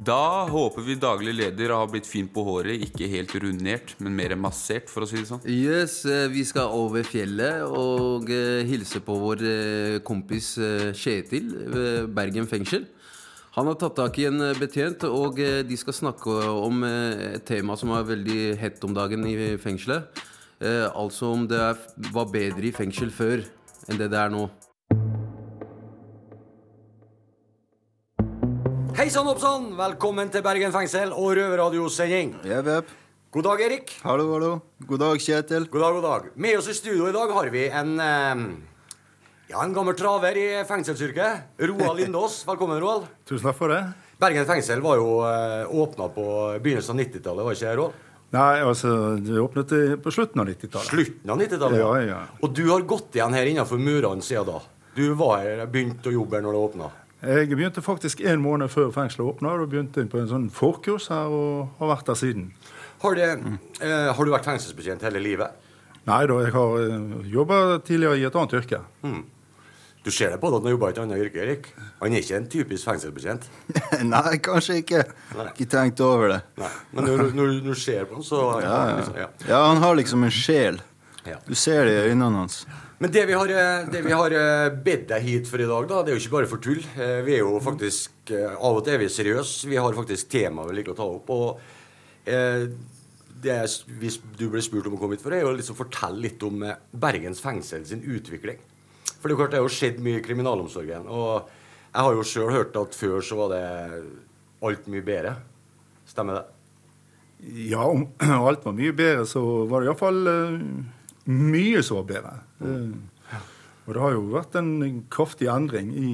Da 0.07 0.47
håper 0.47 0.85
vi 0.87 0.95
daglig 0.95 1.33
leder 1.35 1.73
har 1.75 1.87
blitt 1.91 2.07
fin 2.07 2.29
på 2.31 2.39
håret, 2.47 2.79
ikke 2.85 3.09
helt 3.11 3.33
rundert, 3.43 3.89
men 3.99 4.13
mer 4.15 4.37
massert, 4.39 4.87
for 4.87 5.03
å 5.03 5.07
si 5.09 5.17
det 5.19 5.27
sånn. 5.27 5.41
Yes, 5.51 5.99
eh, 6.07 6.29
vi 6.31 6.45
skal 6.47 6.71
over 6.71 7.03
fjellet 7.03 7.65
og 7.67 8.31
eh, 8.31 8.63
hilse 8.69 9.01
på 9.03 9.17
vår 9.19 9.43
eh, 9.43 9.95
kompis 10.07 10.53
Kjetil 10.95 11.49
ved 11.73 12.13
Bergen 12.15 12.47
fengsel. 12.47 12.85
Han 13.57 13.67
har 13.67 13.75
tatt 13.81 13.97
tak 13.97 14.19
i 14.21 14.29
en 14.29 14.39
betjent, 14.55 15.03
og 15.09 15.41
de 15.41 15.79
skal 15.81 15.95
snakke 15.97 16.37
om 16.53 16.85
et 16.85 17.41
tema 17.49 17.75
som 17.75 17.89
er 17.97 18.05
veldig 18.05 18.41
hett 18.61 18.83
om 18.85 18.93
dagen 18.93 19.25
i 19.25 19.55
fengselet. 19.57 20.21
Altså 20.93 21.31
om 21.33 21.47
det 21.49 21.63
var 22.13 22.29
bedre 22.29 22.69
i 22.69 22.75
fengsel 22.75 23.09
før 23.09 23.41
enn 23.89 23.97
det 23.97 24.11
det 24.13 24.21
er 24.21 24.29
nå. 24.29 24.45
Hei 29.07 29.11
sann, 29.15 29.27
oppsann! 29.31 29.69
Velkommen 29.77 30.27
til 30.27 30.41
Bergen 30.43 30.73
fengsel 30.73 31.13
og 31.15 31.29
Røverradiosending. 31.37 32.33
God 32.43 33.45
dag, 33.45 33.61
Erik. 33.63 33.93
Hallo, 34.03 34.25
hallo. 34.33 34.49
God 34.83 34.99
dag, 34.99 35.21
Kjetil. 35.23 35.69
God 35.71 35.79
dag, 35.85 35.93
god 35.95 36.03
dag. 36.03 36.25
Med 36.35 36.57
oss 36.59 36.67
i 36.67 36.75
studio 36.75 37.07
i 37.07 37.13
dag 37.15 37.31
har 37.31 37.47
vi 37.53 37.61
en 37.69 37.93
eh, 38.03 38.41
ja, 39.53 39.61
en 39.61 39.77
gammel 39.77 39.95
traver 39.95 40.41
i 40.41 40.43
fengselsyrket. 40.67 41.55
Roald 41.71 41.95
Lindås. 42.01 42.41
Velkommen, 42.51 42.83
Roald. 42.83 43.07
Tusen 43.23 43.47
takk 43.47 43.61
for 43.61 43.71
det. 43.71 43.79
Bergen 44.19 44.49
fengsel 44.51 44.83
var 44.83 44.99
jo 44.99 45.15
eh, 45.23 45.71
åpna 45.85 46.11
på 46.11 46.27
begynnelsen 46.59 46.99
av 46.99 47.05
90-tallet, 47.05 47.47
var 47.47 47.55
ikke 47.55 47.71
det, 47.71 47.79
Roald? 47.79 48.05
Nei, 48.35 48.53
altså, 48.59 48.93
det 49.23 49.39
åpnet 49.39 49.75
på 50.03 50.17
slutten 50.19 50.43
av 50.43 50.51
90-tallet. 50.51 50.91
Slutten 50.91 51.31
av 51.31 51.45
90-tallet? 51.47 51.79
Ja, 51.79 51.97
ja. 52.11 52.21
Og 52.43 52.59
du 52.59 52.65
har 52.73 52.83
gått 52.83 53.15
igjen 53.15 53.39
her 53.39 53.55
innenfor 53.55 53.79
murene 53.79 54.19
siden 54.33 54.51
da? 54.51 54.59
Du 54.99 55.05
var 55.15 55.45
her, 55.47 55.63
begynte 55.71 56.11
å 56.11 56.19
jobbe 56.19 56.41
her 56.41 56.49
når 56.51 56.59
det 56.59 56.67
åpna? 56.67 56.95
Jeg 57.21 57.49
begynte 57.49 57.81
faktisk 57.81 58.19
en 58.21 58.41
måned 58.43 58.69
før 58.69 58.91
fengselet 58.93 59.25
åpna. 59.25 59.55
og 59.57 59.69
begynte 59.71 60.03
på 60.09 60.19
en 60.21 60.27
sånn 60.29 60.49
forkurs 60.53 61.07
her 61.09 61.31
og 61.33 61.69
har 61.79 61.95
vært 61.95 62.05
der 62.11 62.19
siden. 62.19 62.51
Har, 63.01 63.15
det, 63.17 63.29
eh, 63.81 64.11
har 64.13 64.25
du 64.25 64.31
vært 64.31 64.45
fengselsbetjent 64.45 65.01
hele 65.01 65.19
livet? 65.21 65.49
Nei 66.07 66.21
da, 66.29 66.37
jeg 66.45 66.53
har 66.53 66.77
uh, 66.77 67.25
jobba 67.27 67.57
tidligere 67.83 68.17
i 68.21 68.23
et 68.29 68.35
annet 68.37 68.53
yrke. 68.61 68.79
Mm. 69.03 69.25
Du 70.05 70.11
ser 70.15 70.29
det 70.31 70.37
på 70.39 70.47
at 70.47 70.53
han 70.55 70.63
har 70.69 70.71
jobba 70.71 70.87
i 70.87 70.93
et 70.93 70.99
annet 71.03 71.19
yrke, 71.25 71.41
Erik. 71.43 71.65
Han 71.99 72.13
er 72.15 72.21
ikke 72.23 72.37
en 72.37 72.45
typisk 72.47 72.87
fengselsbetjent. 72.87 73.49
Nei, 74.13 74.37
kanskje 74.39 74.77
ikke. 74.83 75.01
Ikke 75.49 75.67
tenkt 75.73 75.99
over 76.05 76.31
det. 76.31 76.39
Nei. 76.61 76.69
Men 76.93 77.09
når, 77.09 77.17
du- 77.25 77.33
når, 77.41 77.51
når 77.65 77.73
du 77.75 77.81
ser 77.81 78.05
på 78.07 78.15
han, 78.21 78.23
så 78.23 78.43
Ja, 78.63 78.77
ja. 79.17 79.27
ja, 79.49 79.59
han 79.67 79.81
har 79.83 79.97
liksom 79.99 80.23
en 80.23 80.31
sjel. 80.31 80.79
Du 81.43 81.55
ser 81.59 81.83
det 81.89 81.97
i 81.97 82.11
øynene 82.13 82.45
hans. 82.45 82.61
Men 82.97 83.11
det 83.13 83.27
vi 83.29 83.33
har, 83.37 83.49
eh, 83.49 83.89
det 83.93 84.01
vi 84.01 84.11
har 84.15 84.33
eh, 84.33 84.69
bedt 84.73 85.07
deg 85.11 85.21
hit 85.21 85.49
for 85.49 85.61
i 85.61 85.67
dag, 85.69 85.85
da, 85.89 86.01
det 86.01 86.11
er 86.11 86.17
jo 86.17 86.21
ikke 86.23 86.33
bare 86.33 86.49
for 86.49 86.61
tull. 86.63 86.79
Eh, 86.97 87.19
Vi 87.27 87.35
er 87.35 87.43
jo 87.43 87.59
faktisk 87.61 88.31
Av 88.33 88.75
og 88.75 88.81
til 88.83 88.95
er 88.95 89.03
vi 89.03 89.09
seriøse. 89.13 89.67
Vi 89.69 89.77
har 89.77 89.93
faktisk 89.95 90.31
tema 90.33 90.65
vi 90.67 90.73
liker 90.75 90.91
å 90.91 90.97
ta 90.97 91.05
opp. 91.07 91.29
Og 91.31 91.59
det 92.27 93.53
hvis 94.01 94.17
du 94.35 94.49
ble 94.51 94.59
spurt 94.65 94.89
om 94.89 94.97
å 94.97 94.99
komme 94.99 95.15
hit 95.15 95.23
for, 95.23 95.31
er 95.31 95.45
jo 95.45 95.53
liksom 95.55 95.77
fortelle 95.77 96.19
litt 96.25 96.43
om 96.43 96.65
Bergens 96.91 97.39
fengsel 97.39 97.85
sin 97.87 98.01
utvikling. 98.03 98.59
For 99.21 99.29
det 99.29 99.31
er 99.31 99.35
jo 99.37 99.39
klart 99.39 99.55
det 99.55 99.61
har 99.63 99.71
skjedd 99.77 100.01
mye 100.03 100.19
i 100.19 100.25
kriminalomsorgen. 100.25 101.07
Og 101.07 101.47
jeg 101.93 102.03
har 102.03 102.17
jo 102.17 102.27
sjøl 102.27 102.51
hørt 102.51 102.75
at 102.81 102.97
før 102.99 103.23
så 103.23 103.39
var 103.39 103.53
det 103.53 103.63
alt 104.67 104.91
mye 104.91 105.07
bedre. 105.07 105.37
Stemmer 106.11 106.41
det? 106.41 106.45
Ja, 107.71 107.87
om 107.87 108.09
alt 108.49 108.67
var 108.67 108.75
mye 108.75 108.91
bedre, 108.91 109.23
så 109.29 109.45
var 109.71 109.85
det 109.85 109.93
iallfall 109.93 110.21
uh, 110.27 110.59
mye 111.27 111.83
var 111.89 112.07
bedre. 112.07 112.33
Og 113.87 113.93
det 113.95 114.03
har 114.03 114.15
jo 114.15 114.23
vært 114.33 114.57
en 114.59 115.03
kraftig 115.11 115.47
endring 115.51 115.93
i, 115.95 116.13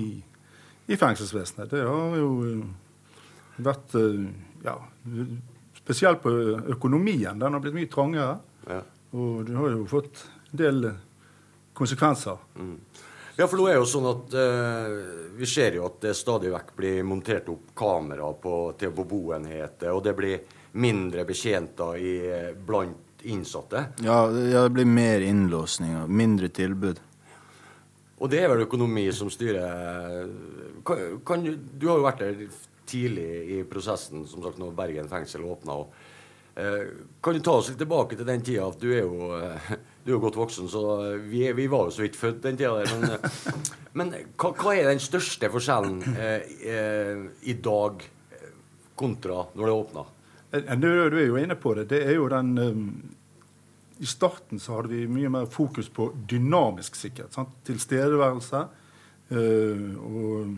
i 0.90 0.98
fengselsvesenet. 1.00 1.72
Det 1.74 1.86
har 1.88 2.18
jo 2.20 2.32
eh, 2.50 2.66
vært 3.66 3.96
eh, 4.00 4.26
Ja, 4.64 4.78
spesielt 5.76 6.22
på 6.24 6.32
økonomien. 6.72 7.40
Den 7.40 7.54
har 7.58 7.64
blitt 7.64 7.76
mye 7.76 7.92
trangere. 7.92 8.38
Ja. 8.70 8.84
Og 9.14 9.44
det 9.48 9.58
har 9.58 9.74
jo 9.74 9.88
fått 9.90 10.22
en 10.52 10.62
del 10.62 10.86
konsekvenser. 11.74 12.38
konsekvenser. 12.54 13.02
Ja, 13.36 13.48
for 13.48 13.58
nå 13.58 13.66
er 13.66 13.80
jo 13.80 13.86
sånn 13.90 14.06
at 14.06 14.34
eh, 14.38 14.92
vi 15.40 15.48
ser 15.50 15.74
jo 15.80 15.88
at 15.88 15.96
det 16.04 16.12
stadig 16.14 16.52
vekk 16.54 16.68
blir 16.78 17.00
montert 17.08 17.48
opp 17.50 17.72
kamera 17.78 18.28
på, 18.38 18.58
til 18.78 18.92
på 18.94 19.06
boenheter, 19.10 19.90
og 19.90 20.04
det 20.06 20.14
blir 20.18 20.44
mindre 20.78 21.26
betjenter 21.26 21.98
i, 21.98 22.12
eh, 22.30 22.52
blant 22.54 23.13
innsatte. 23.26 23.86
Ja, 24.04 24.28
det 24.32 24.50
ja, 24.52 24.64
det 24.68 24.74
blir 24.76 24.86
mer 24.90 25.22
innlåsninger, 25.22 26.08
mindre 26.08 26.50
tilbud. 26.50 27.00
Og 28.24 28.30
det 28.32 28.40
er 28.44 28.52
vel 28.54 28.64
økonomi 28.66 29.08
som 29.16 29.30
styrer 29.34 30.30
kan, 30.88 31.02
kan, 31.26 31.44
du- 31.44 31.58
Du 31.80 31.88
har 31.90 31.98
jo 31.98 32.06
vært 32.06 32.20
der 32.20 32.48
tidlig 32.88 33.30
i 33.58 33.64
prosessen, 33.64 34.26
som 34.28 34.44
sagt, 34.44 34.58
når 34.60 34.76
Bergen 34.76 35.08
fengsel 35.10 35.42
åpna. 35.48 35.86
Eh, 36.56 36.84
kan 37.24 37.34
du 37.34 37.40
ta 37.40 37.52
oss 37.58 37.70
litt 37.70 37.80
tilbake 37.80 38.16
til 38.16 38.26
den 38.26 38.42
tida? 38.46 38.68
at 38.68 38.80
Du 38.80 38.92
er 38.94 39.02
jo, 39.02 39.32
eh, 39.40 39.72
du 40.06 40.12
er 40.12 40.16
jo 40.18 40.20
godt 40.20 40.36
voksen, 40.38 40.68
så 40.70 40.84
vi, 41.30 41.48
er, 41.48 41.54
vi 41.58 41.66
var 41.68 41.86
jo 41.88 41.92
så 41.96 42.04
vidt 42.04 42.16
født 42.20 42.42
den 42.44 42.58
tida 42.60 42.84
der. 42.84 42.92
Men, 43.00 43.10
eh, 43.12 43.64
men 43.94 44.12
hva, 44.38 44.52
hva 44.54 44.76
er 44.78 44.92
den 44.92 45.00
største 45.02 45.50
forskjellen 45.50 46.04
eh, 46.16 46.42
eh, 46.70 47.24
i 47.50 47.54
dag 47.54 48.04
eh, 48.32 48.52
kontra 48.96 49.48
når 49.56 49.66
det 49.66 49.74
åpna? 49.80 50.06
Eh, 50.54 50.76
Du, 50.78 50.88
du 51.10 51.18
er 51.18 51.26
jo 51.28 51.36
inne 51.42 51.56
på 51.58 51.74
det. 51.76 51.88
Det 51.90 52.04
er 52.06 52.14
jo 52.20 52.28
den 52.30 52.54
um, 52.60 52.86
I 54.00 54.06
starten 54.06 54.60
så 54.60 54.78
hadde 54.78 54.94
vi 54.94 55.08
mye 55.08 55.30
mer 55.30 55.46
fokus 55.46 55.90
på 55.90 56.10
dynamisk 56.30 56.96
sikkerhet. 56.96 57.34
Sant? 57.34 57.54
Tilstedeværelse. 57.68 58.64
Eh, 59.30 59.84
og 60.00 60.56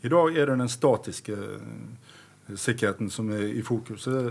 i 0.00 0.08
dag 0.08 0.36
er 0.36 0.46
det 0.46 0.58
den 0.58 0.72
statiske 0.72 1.36
eh, 1.36 2.56
sikkerheten 2.56 3.10
som 3.10 3.30
er 3.34 3.44
i 3.50 3.62
fokus. 3.62 4.06
Eh, 4.06 4.30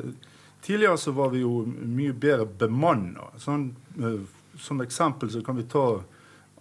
tidligere 0.61 0.97
så 0.97 1.11
var 1.11 1.29
vi 1.29 1.43
jo 1.45 1.65
mye 1.67 2.13
bedre 2.13 2.45
bemanna. 2.45 3.31
Sånn, 3.37 3.69
eh, 3.99 4.21
som 4.57 4.81
eksempel 4.81 5.31
så 5.31 5.41
kan 5.45 5.59
vi 5.59 5.67
ta 5.69 6.01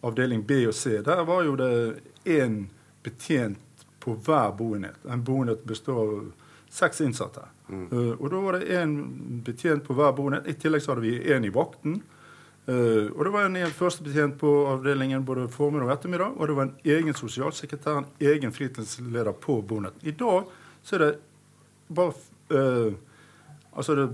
avdeling 0.06 0.42
B 0.46 0.66
og 0.66 0.74
C. 0.74 1.00
Der 1.02 1.24
var 1.24 1.44
jo 1.44 1.56
det 1.56 2.00
én 2.24 2.66
betjent 3.02 3.86
på 4.00 4.14
hver 4.26 4.52
boenhet. 4.58 4.98
En 5.08 5.24
boenhet 5.24 5.64
består 5.64 6.02
av 6.02 6.32
seks 6.70 7.00
innsatte. 7.00 7.46
Eh, 7.70 8.12
og 8.18 8.28
da 8.30 8.42
var 8.42 8.58
det 8.58 8.68
én 8.78 8.92
betjent 9.46 9.84
på 9.86 9.96
hver 9.96 10.12
boenhet. 10.16 10.46
I 10.46 10.54
tillegg 10.60 10.84
så 10.84 10.94
hadde 10.94 11.06
vi 11.06 11.18
én 11.32 11.46
i 11.46 11.52
vakten. 11.54 12.00
Uh, 12.66 13.12
og 13.14 13.20
det 13.22 13.30
var 13.30 13.44
en 13.46 13.56
førstebetjent 13.70 14.40
på 14.40 14.48
avdelingen 14.66 15.22
både 15.24 15.44
formiddag 15.54 15.86
og 15.86 15.92
ettermiddag. 15.94 16.32
Og 16.34 16.48
det 16.48 16.56
var 16.56 16.66
en 16.66 16.96
egen 16.96 17.14
sosialsekretær, 17.14 18.00
en 18.00 18.08
egen 18.18 18.50
fritidsleder 18.52 19.30
på 19.38 19.60
boenheten. 19.62 20.02
I 20.02 20.14
dag 20.18 20.48
så 20.82 20.96
er 20.96 21.04
det 21.04 21.12
bare 21.94 22.14
uh, 22.50 22.94
Altså 23.76 23.94
det 23.94 24.04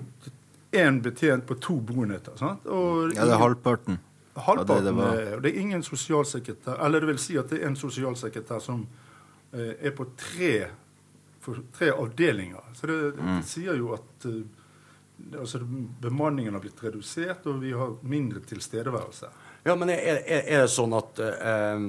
er 0.75 0.89
én 0.89 0.99
betjent 1.01 1.47
på 1.47 1.55
to 1.55 1.77
boenheter. 1.81 2.35
Sant? 2.37 2.67
Og 2.67 3.15
Ja, 3.15 3.25
det 3.25 3.37
er 3.37 3.41
halvparten. 3.41 4.01
Halvparten 4.35 4.99
ja, 4.99 5.11
det 5.15 5.25
det 5.25 5.43
det 5.43 5.51
er 5.53 5.61
ingen 5.61 5.83
sosialsekretær 5.83 6.81
Eller 6.85 7.01
det 7.01 7.09
vil 7.09 7.19
si 7.19 7.37
at 7.37 7.51
det 7.51 7.61
er 7.63 7.69
en 7.69 7.77
sosialsekretær 7.77 8.59
som 8.59 8.87
er 9.53 9.93
på 9.93 10.07
tre, 10.17 10.67
for, 11.43 11.59
tre 11.75 11.91
avdelinger. 11.93 12.73
Så 12.79 12.87
det, 12.91 12.99
det, 13.17 13.23
Mm. 13.27 13.43
sier 13.43 13.77
jo 13.79 13.93
at 13.97 14.27
eh, 14.31 15.39
altså, 15.41 15.61
bemanningen 16.03 16.55
har 16.55 16.63
blitt 16.65 16.81
redusert, 16.85 17.47
og 17.51 17.61
vi 17.63 17.73
har 17.77 17.97
mindre 18.03 18.41
tilstedeværelse. 18.47 19.31
Ja, 19.67 19.77
men 19.79 19.91
er, 19.95 20.23
er, 20.23 20.43
er 20.47 20.65
det 20.65 20.73
sånn 20.75 20.95
at 20.99 21.19
eh, 21.23 21.85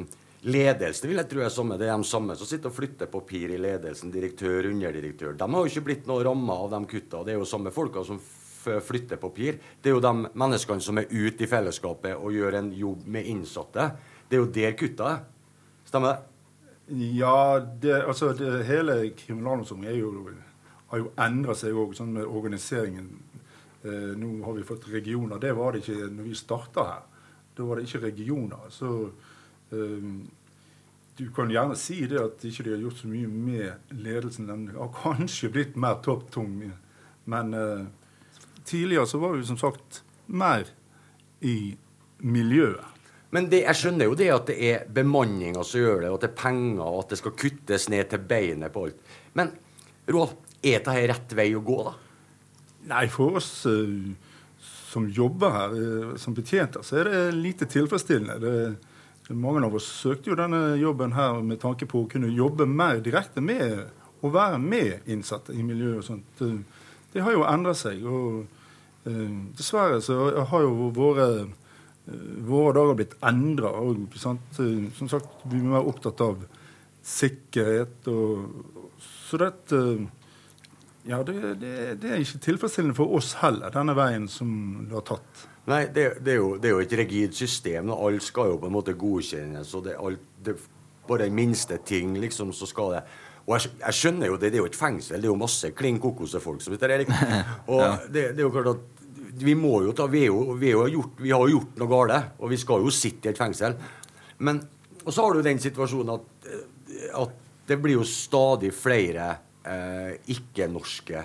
ledelsen 0.45 1.09
vil 1.09 1.21
jeg 1.21 1.29
tro 1.31 1.41
er 1.41 1.49
samme, 1.53 1.77
det 1.79 1.87
er 1.89 1.97
de 1.97 2.05
samme 2.09 2.35
som 2.37 2.49
sitter 2.49 2.69
og 2.69 2.75
flytter 2.75 3.09
papir 3.09 3.53
i 3.55 3.57
ledelsen, 3.61 4.11
direktør, 4.13 4.67
underdirektør. 4.73 5.33
De 5.39 5.47
har 5.55 5.63
jo 5.63 5.71
ikke 5.71 5.85
blitt 5.87 6.09
noe 6.09 6.23
ramma 6.27 6.57
av 6.65 6.73
de 6.75 6.81
kutta. 6.91 7.23
Det 7.25 7.33
er 7.33 7.39
jo 7.39 7.47
samme 7.49 7.71
folka 7.73 8.03
som 8.05 8.19
flytter 8.63 9.17
papir. 9.19 9.57
Det 9.81 9.89
er 9.91 9.97
jo 9.97 10.03
de 10.03 10.11
menneskene 10.39 10.83
som 10.83 10.97
er 11.01 11.09
ute 11.11 11.43
i 11.43 11.49
fellesskapet 11.51 12.13
og 12.15 12.31
gjør 12.31 12.59
en 12.61 12.69
jobb 12.77 13.07
med 13.11 13.27
innsatte. 13.27 13.89
Det 14.29 14.37
er 14.37 14.43
jo 14.43 14.51
der 14.55 14.77
kutta 14.79 15.09
er. 15.09 15.25
Stemmer 15.89 16.13
det? 16.13 16.32
Ja, 16.87 17.59
det, 17.81 17.93
altså 18.03 18.33
det, 18.33 18.63
hele 18.67 19.09
kriminalomsorgen 19.15 19.87
har 20.91 20.99
jo 20.99 21.11
endra 21.17 21.55
seg 21.55 21.77
òg, 21.79 21.95
sånn 21.95 22.11
med 22.17 22.27
organiseringen. 22.27 23.07
Eh, 23.83 24.11
nå 24.19 24.35
har 24.43 24.57
vi 24.57 24.65
fått 24.67 24.89
regioner. 24.91 25.39
Det 25.39 25.53
var 25.55 25.73
det 25.73 25.83
ikke 25.83 26.11
når 26.11 26.27
vi 26.27 26.35
starta 26.37 26.87
her. 26.89 27.01
Da 27.55 27.67
var 27.67 27.79
det 27.79 27.87
ikke 27.87 28.03
regioner. 28.03 28.67
Så 28.73 28.91
eh, 29.71 30.11
du 31.17 31.25
kan 31.35 31.51
gjerne 31.51 31.79
si 31.79 32.01
det 32.09 32.21
at 32.21 32.45
ikke 32.47 32.67
de 32.67 32.75
har 32.75 32.85
gjort 32.85 32.99
så 32.99 33.09
mye 33.11 33.31
med 33.31 33.95
ledelsen. 34.03 34.49
Den 34.51 34.67
har 34.75 34.93
kanskje 34.97 35.51
blitt 35.55 35.79
mer 35.79 36.01
topptung. 36.03 36.57
Men 37.25 37.53
eh, 37.53 37.85
tidligere 38.67 39.07
så 39.07 39.23
var 39.23 39.37
vi 39.37 39.47
som 39.47 39.59
sagt 39.59 40.03
mer 40.27 40.67
i 41.39 41.77
miljøet. 42.19 42.92
Men 43.33 43.47
det, 43.49 43.63
jeg 43.65 43.79
skjønner 43.79 44.09
jo 44.09 44.15
det 44.17 44.29
at 44.29 44.49
det 44.51 44.55
er 44.69 44.87
bemanninga 44.93 45.63
som 45.65 45.81
gjør 45.81 46.03
det, 46.03 46.09
og 46.11 46.19
at 46.19 46.25
det 46.25 46.29
er 46.29 46.41
penger, 46.43 46.83
og 46.85 46.99
at 47.01 47.13
det 47.13 47.17
skal 47.21 47.33
kuttes 47.39 47.87
ned 47.89 48.11
til 48.11 48.21
beinet 48.29 48.73
på 48.73 48.87
alt. 48.87 49.13
Men 49.33 49.53
Roald, 50.13 50.35
er 50.63 50.79
dette 50.79 50.93
rett 51.09 51.33
vei 51.35 51.49
å 51.57 51.63
gå, 51.65 51.79
da? 51.87 51.93
Nei, 52.91 53.07
for 53.11 53.39
oss 53.39 53.49
eh, 53.67 54.11
som 54.91 55.07
jobber 55.11 55.55
her 55.55 55.73
eh, 55.79 56.13
som 56.21 56.35
betjenter, 56.35 56.83
så 56.85 56.99
er 57.01 57.09
det 57.09 57.21
lite 57.35 57.67
tilfredsstillende. 57.71 58.37
Det, 58.43 59.33
mange 59.39 59.63
av 59.65 59.75
oss 59.79 59.87
søkte 60.03 60.31
jo 60.31 60.37
denne 60.37 60.75
jobben 60.79 61.15
her 61.15 61.39
med 61.41 61.61
tanke 61.63 61.87
på 61.89 62.03
å 62.03 62.09
kunne 62.11 62.31
jobbe 62.31 62.67
mer 62.67 62.99
direkte 63.03 63.41
med 63.43 63.87
å 64.23 64.31
være 64.31 64.59
med 64.61 65.07
innsatte 65.11 65.55
i 65.55 65.63
miljøet 65.65 66.03
og 66.03 66.07
sånt. 66.11 66.43
Eh, 66.45 66.83
Det 67.13 67.21
har 67.21 67.31
jo 67.35 67.43
endret 67.45 67.77
seg. 67.77 68.05
og 68.05 68.45
Dessverre 69.53 69.99
så 70.01 70.15
har 70.49 70.61
jo 70.63 70.87
våre, 70.95 71.47
våre 72.47 72.73
dager 72.75 72.97
blitt 72.99 73.13
endra. 73.23 73.71
Som 74.19 75.09
sagt, 75.11 75.29
vi 75.47 75.61
må 75.63 75.75
være 75.77 75.87
opptatt 75.93 76.21
av 76.25 76.43
sikkerhet. 77.03 78.07
og 78.11 78.99
Så 79.03 79.39
dette 79.41 79.79
ja, 81.03 81.17
det, 81.27 81.35
det, 81.59 81.71
det 81.99 82.11
er 82.15 82.21
ikke 82.23 82.39
tilfredsstillende 82.45 82.95
for 82.95 83.11
oss 83.17 83.33
heller, 83.41 83.73
denne 83.75 83.91
veien 83.97 84.29
som 84.31 84.85
du 84.87 84.93
har 84.95 85.03
tatt. 85.09 85.41
Nei, 85.67 85.81
det, 85.91 86.05
det, 86.23 86.35
er 86.35 86.39
jo, 86.39 86.53
det 86.59 86.69
er 86.69 86.73
jo 86.77 86.83
et 86.83 86.95
rigid 86.99 87.35
system. 87.35 87.91
og 87.91 88.05
Alt 88.07 88.23
skal 88.23 88.53
jo 88.53 88.61
på 88.61 88.69
en 88.69 88.75
måte 88.77 88.95
godkjennes. 88.99 89.73
og 89.75 89.83
det, 89.89 89.97
alt, 89.99 90.23
det 90.43 90.55
Bare 91.03 91.25
den 91.25 91.35
minste 91.35 91.75
ting, 91.83 92.13
liksom, 92.15 92.53
så 92.55 92.63
skal 92.63 92.93
det 92.93 92.99
Og 93.43 93.57
jeg, 93.57 93.73
jeg 93.81 93.95
skjønner 93.97 94.29
jo 94.29 94.37
det, 94.39 94.53
det 94.53 94.55
er 94.55 94.61
jo 94.61 94.69
et 94.69 94.77
fengsel. 94.79 95.17
Det 95.19 95.27
er 95.27 95.33
jo 95.33 95.39
masse 95.41 95.71
klin 95.75 95.97
kokose 95.99 96.39
folk 96.39 96.61
som 96.63 96.71
sitter 96.71 96.93
der. 96.93 97.01
Liksom. 97.03 97.33
Og 97.75 97.81
Ja. 97.81 97.89
det, 98.07 98.23
det 98.37 98.39
er 98.39 98.45
jo 98.47 98.53
klart 98.55 98.69
at 98.71 98.92
vi 99.39 99.55
må 99.57 99.81
jo 99.85 99.93
ta 99.97 100.05
Vi, 100.11 100.25
jo, 100.27 100.53
vi, 100.59 100.71
jo 100.71 100.85
gjort, 100.87 101.21
vi 101.21 101.31
har 101.33 101.43
jo 101.47 101.57
gjort 101.57 101.79
noe 101.81 101.89
galt, 101.89 102.33
og 102.39 102.51
vi 102.51 102.59
skal 102.61 102.83
jo 102.83 102.91
sitte 102.93 103.29
i 103.29 103.33
et 103.33 103.39
fengsel. 103.39 103.77
Men 104.39 104.61
Og 105.03 105.11
så 105.11 105.23
har 105.25 105.33
du 105.33 105.41
den 105.43 105.59
situasjonen 105.59 106.13
at, 106.13 106.45
eh, 106.47 107.09
at 107.19 107.31
det 107.67 107.77
blir 107.81 107.97
jo 107.97 108.05
stadig 108.07 108.71
flere 108.75 109.25
eh, 109.65 110.13
ikke-norske 110.31 111.17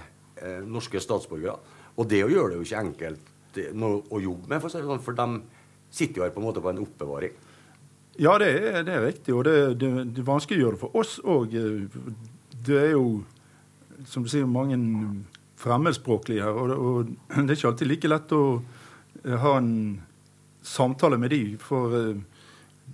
eh, 0.42 0.62
norske 0.66 1.00
statsborgere. 1.00 1.58
Og 1.98 2.08
det 2.08 2.18
gjør 2.18 2.50
det 2.50 2.58
jo 2.58 2.66
ikke 2.66 2.82
enkelt 2.82 3.34
å 3.58 4.20
jobbe 4.22 4.50
med, 4.50 4.60
for, 4.62 4.70
sånn, 4.70 5.02
for 5.02 5.14
de 5.18 5.40
sitter 5.90 6.20
jo 6.20 6.26
her 6.26 6.34
på 6.34 6.42
en 6.42 6.46
måte 6.46 6.62
på 6.62 6.70
en 6.70 6.82
oppbevaring. 6.82 7.32
Ja, 8.18 8.36
det 8.38 8.50
er, 8.50 8.82
det 8.86 8.94
er 8.94 9.06
riktig. 9.06 9.34
Og 9.34 9.44
det, 9.46 9.78
det, 9.78 9.90
det 10.14 10.26
vanskeliggjør 10.26 10.74
det 10.74 10.82
for 10.82 10.98
oss 10.98 11.16
òg. 11.22 11.54
Det 12.66 12.78
er 12.78 12.92
jo, 12.92 13.22
som 14.06 14.26
du 14.26 14.30
sier, 14.30 14.46
mange 14.46 14.78
fremmedspråklige 15.58 16.44
her. 16.44 16.56
Og, 16.56 16.72
og 16.72 17.12
det 17.34 17.44
er 17.50 17.56
ikke 17.56 17.70
alltid 17.72 17.90
like 17.90 18.10
lett 18.10 18.34
å 18.36 18.42
eh, 19.24 19.38
ha 19.42 19.54
en 19.58 19.72
samtale 20.62 21.18
med 21.20 21.32
de, 21.34 21.42
for 21.62 21.94
eh, 21.98 22.18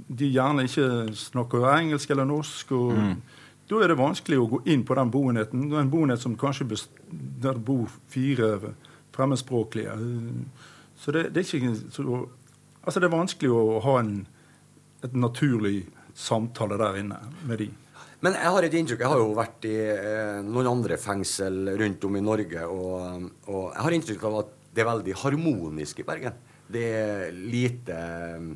de 0.09 0.28
gjerne 0.35 0.66
ikke 0.66 1.14
snakker 1.18 1.68
engelsk 1.75 2.11
eller 2.11 2.28
norsk. 2.28 2.73
og 2.73 2.92
Mm. 2.94 3.16
Da 3.64 3.78
er 3.80 3.88
det 3.88 3.97
vanskelig 3.97 4.37
å 4.37 4.49
gå 4.49 4.59
inn 4.68 4.83
på 4.85 4.94
den 4.99 5.11
boenheten. 5.11 5.71
En 5.73 5.90
boenhet 5.90 6.21
som 6.21 6.35
kanskje 6.37 6.66
der 7.40 7.56
bor 7.56 7.88
fire 8.12 8.75
fremmedspråklige. 9.14 9.94
Så 11.00 11.14
det, 11.16 11.30
det 11.33 11.40
er 11.40 11.54
ikke 11.54 11.76
så, 11.90 12.26
Altså, 12.85 13.00
det 13.00 13.06
er 13.09 13.16
vanskelig 13.16 13.49
å 13.49 13.78
ha 13.80 13.94
en, 14.02 14.26
et 15.00 15.14
naturlig 15.16 15.87
samtale 16.12 16.76
der 16.76 16.99
inne 17.00 17.16
med 17.49 17.62
de. 17.62 17.71
Men 18.25 18.37
jeg 18.38 18.52
har 18.54 18.64
et 18.64 18.75
inntrykk 18.78 19.02
Jeg 19.04 19.11
har 19.12 19.21
jo 19.21 19.33
vært 19.37 19.66
i 19.69 19.75
eh, 19.93 20.38
noen 20.47 20.69
andre 20.71 20.97
fengsel 21.00 21.75
rundt 21.81 22.04
om 22.09 22.16
i 22.16 22.23
Norge, 22.25 22.62
og, 22.73 23.26
og 23.52 23.64
jeg 23.75 23.85
har 23.87 23.97
inntrykk 23.99 24.23
av 24.31 24.38
at 24.45 24.52
det 24.75 24.83
er 24.83 24.88
veldig 24.88 25.14
harmonisk 25.21 26.00
i 26.02 26.07
Bergen. 26.09 26.38
Det 26.73 26.85
er 26.99 27.35
lite 27.37 27.99
eh, 27.99 28.47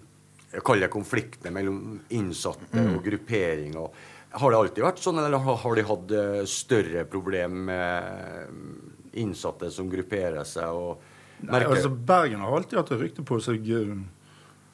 Jeg 0.55 0.65
kaller 0.65 0.87
det 0.89 0.95
konflikter 0.95 1.53
mellom 1.55 1.99
innsatte 2.17 2.73
Mm. 2.73 2.95
og 2.97 3.05
grupperinger. 3.05 3.91
Har 4.39 4.53
det 4.53 4.59
alltid 4.59 4.85
vært 4.85 5.01
sånn, 5.01 5.19
eller 5.21 5.41
har, 5.41 5.75
de 5.77 5.85
hatt 5.89 6.11
eh, 6.17 6.43
større 6.49 7.05
problem 7.09 7.63
med 7.69 9.15
innsatte 9.21 9.71
som 9.73 9.89
grupperer 9.93 10.45
seg? 10.49 10.69
og 10.73 11.45
Nei, 11.49 11.61
altså 11.63 11.91
Bergen 11.93 12.41
har 12.43 12.57
alltid 12.57 12.81
hatt 12.81 12.91
et 12.97 13.01
rykte 13.05 13.25
på 13.27 13.39
seg 13.45 13.69
eh, 13.73 13.93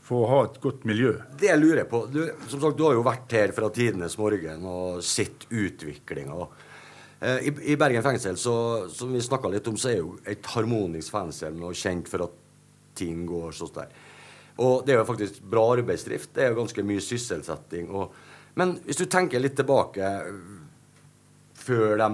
for 0.04 0.24
å 0.24 0.28
ha 0.28 0.42
et 0.44 0.60
godt 0.60 0.84
miljø. 0.88 1.14
Det 1.40 1.54
lurer 1.56 1.82
jeg 1.82 1.90
på 1.90 2.02
du, 2.12 2.20
Som 2.50 2.60
sagt, 2.60 2.76
du 2.76 2.84
har 2.84 2.96
jo 2.96 3.04
vært 3.06 3.32
her 3.32 3.54
fra 3.56 3.70
tidenes 3.72 4.18
morgen 4.20 4.66
og 4.68 5.02
sett 5.04 5.46
utviklinga. 5.48 6.48
Eh, 7.24 7.48
I, 7.48 7.52
I 7.72 7.76
Bergen 7.80 8.04
fengsel, 8.04 8.36
så, 8.40 8.56
som 8.92 9.12
vi 9.14 9.22
snakka 9.24 9.48
litt 9.52 9.68
om, 9.70 9.78
så 9.80 9.94
er 9.94 10.02
jo 10.02 10.16
et 10.28 10.44
harmonisk 10.54 11.14
fengsel 11.14 11.56
og 11.64 11.78
kjent 11.78 12.10
for 12.12 12.26
at 12.26 12.36
ting 12.98 13.24
går 13.28 13.56
sånn 13.56 13.72
der. 13.78 13.94
Og 14.62 14.84
det 14.86 14.94
er 14.94 15.00
jo 15.00 15.08
faktisk 15.08 15.40
bra 15.50 15.64
arbeidsdrift. 15.74 16.34
Det 16.34 16.44
er 16.44 16.52
jo 16.52 16.60
ganske 16.60 16.84
mye 16.86 17.02
sysselsetting. 17.02 17.88
Og, 17.90 18.12
men 18.60 18.76
hvis 18.84 19.00
du 19.00 19.08
tenker 19.10 19.42
litt 19.42 19.56
tilbake 19.58 20.10
før 21.64 21.96
de 21.98 22.10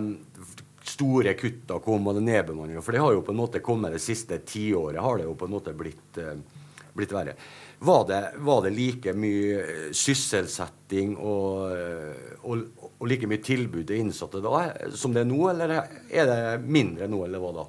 store 0.91 1.35
kutta 1.39 1.79
kom 1.85 2.09
og 2.09 2.17
det 2.17 2.25
nedbemanninga, 2.25 2.81
for 2.85 2.97
det 2.97 3.03
har 3.03 3.13
jo 3.13 3.25
på 3.27 3.35
en 3.35 3.43
måte 3.43 3.61
kommet 3.65 3.93
det 3.93 4.03
siste 4.03 4.39
tiåret, 4.47 5.03
har 5.03 5.21
det 5.21 5.27
jo 5.27 5.37
på 5.39 5.51
en 5.51 5.55
måte 5.59 5.75
blitt, 5.77 6.17
eh, 6.23 6.39
blitt 6.97 7.13
verre. 7.13 7.37
Var 7.83 8.03
det, 8.09 8.21
var 8.45 8.63
det 8.63 8.71
like 8.77 9.13
mye 9.17 9.61
eh, 9.63 9.93
sysselsetting 9.97 11.15
og, 11.17 11.71
eh, 11.73 12.35
og, 12.45 12.67
og 12.91 13.07
like 13.09 13.29
mye 13.31 13.41
tilbud 13.41 13.87
til 13.89 14.03
innsatte 14.03 14.43
da 14.45 14.59
eh, 14.67 14.91
som 14.93 15.15
det 15.17 15.23
er 15.23 15.31
nå, 15.31 15.39
eller 15.49 15.73
er 15.79 16.29
det 16.29 16.41
mindre 16.67 17.09
nå, 17.09 17.23
eller 17.25 17.41
hva 17.41 17.55
da? 17.57 17.65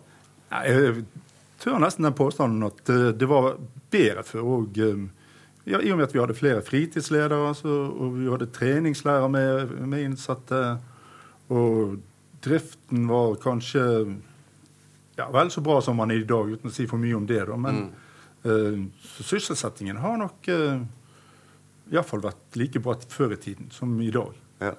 Jeg 0.68 1.06
tør 1.64 1.80
nesten 1.80 2.10
den 2.10 2.18
påstanden 2.18 2.68
at 2.68 2.92
det 3.16 3.30
var 3.30 3.54
bedre 3.94 4.26
før 4.28 4.50
òg. 4.58 4.82
Ja, 5.64 5.80
I 5.80 5.94
og 5.94 6.02
med 6.02 6.10
at 6.10 6.16
vi 6.16 6.20
hadde 6.20 6.36
flere 6.36 6.64
fritidsledere, 6.66 7.54
så, 7.56 7.78
og 7.88 8.18
vi 8.18 8.28
hadde 8.28 8.50
treningslærer 8.52 9.32
med, 9.32 9.76
med 9.88 10.10
innsatte. 10.10 10.62
Og 11.54 12.00
driften 12.44 13.08
var 13.08 13.38
kanskje 13.40 13.86
ja, 15.16 15.30
vel 15.32 15.52
så 15.54 15.62
bra 15.62 15.80
som 15.82 16.02
man 16.02 16.12
er 16.12 16.24
i 16.24 16.28
dag, 16.28 16.50
uten 16.50 16.72
å 16.72 16.74
si 16.74 16.88
for 16.90 17.02
mye 17.02 17.16
om 17.16 17.28
det. 17.30 17.44
da, 17.48 17.58
Men 17.60 17.84
eh, 17.86 18.01
så 18.42 19.24
sysselsettingen 19.28 19.98
har 20.02 20.16
nok 20.18 20.48
uh, 20.50 20.80
iallfall 21.92 22.24
vært 22.24 22.58
like 22.58 22.80
bra 22.82 22.96
før 23.12 23.36
i 23.36 23.42
tiden 23.44 23.68
som 23.74 23.92
i 24.02 24.10
dag. 24.14 24.32
Ja. 24.64 24.72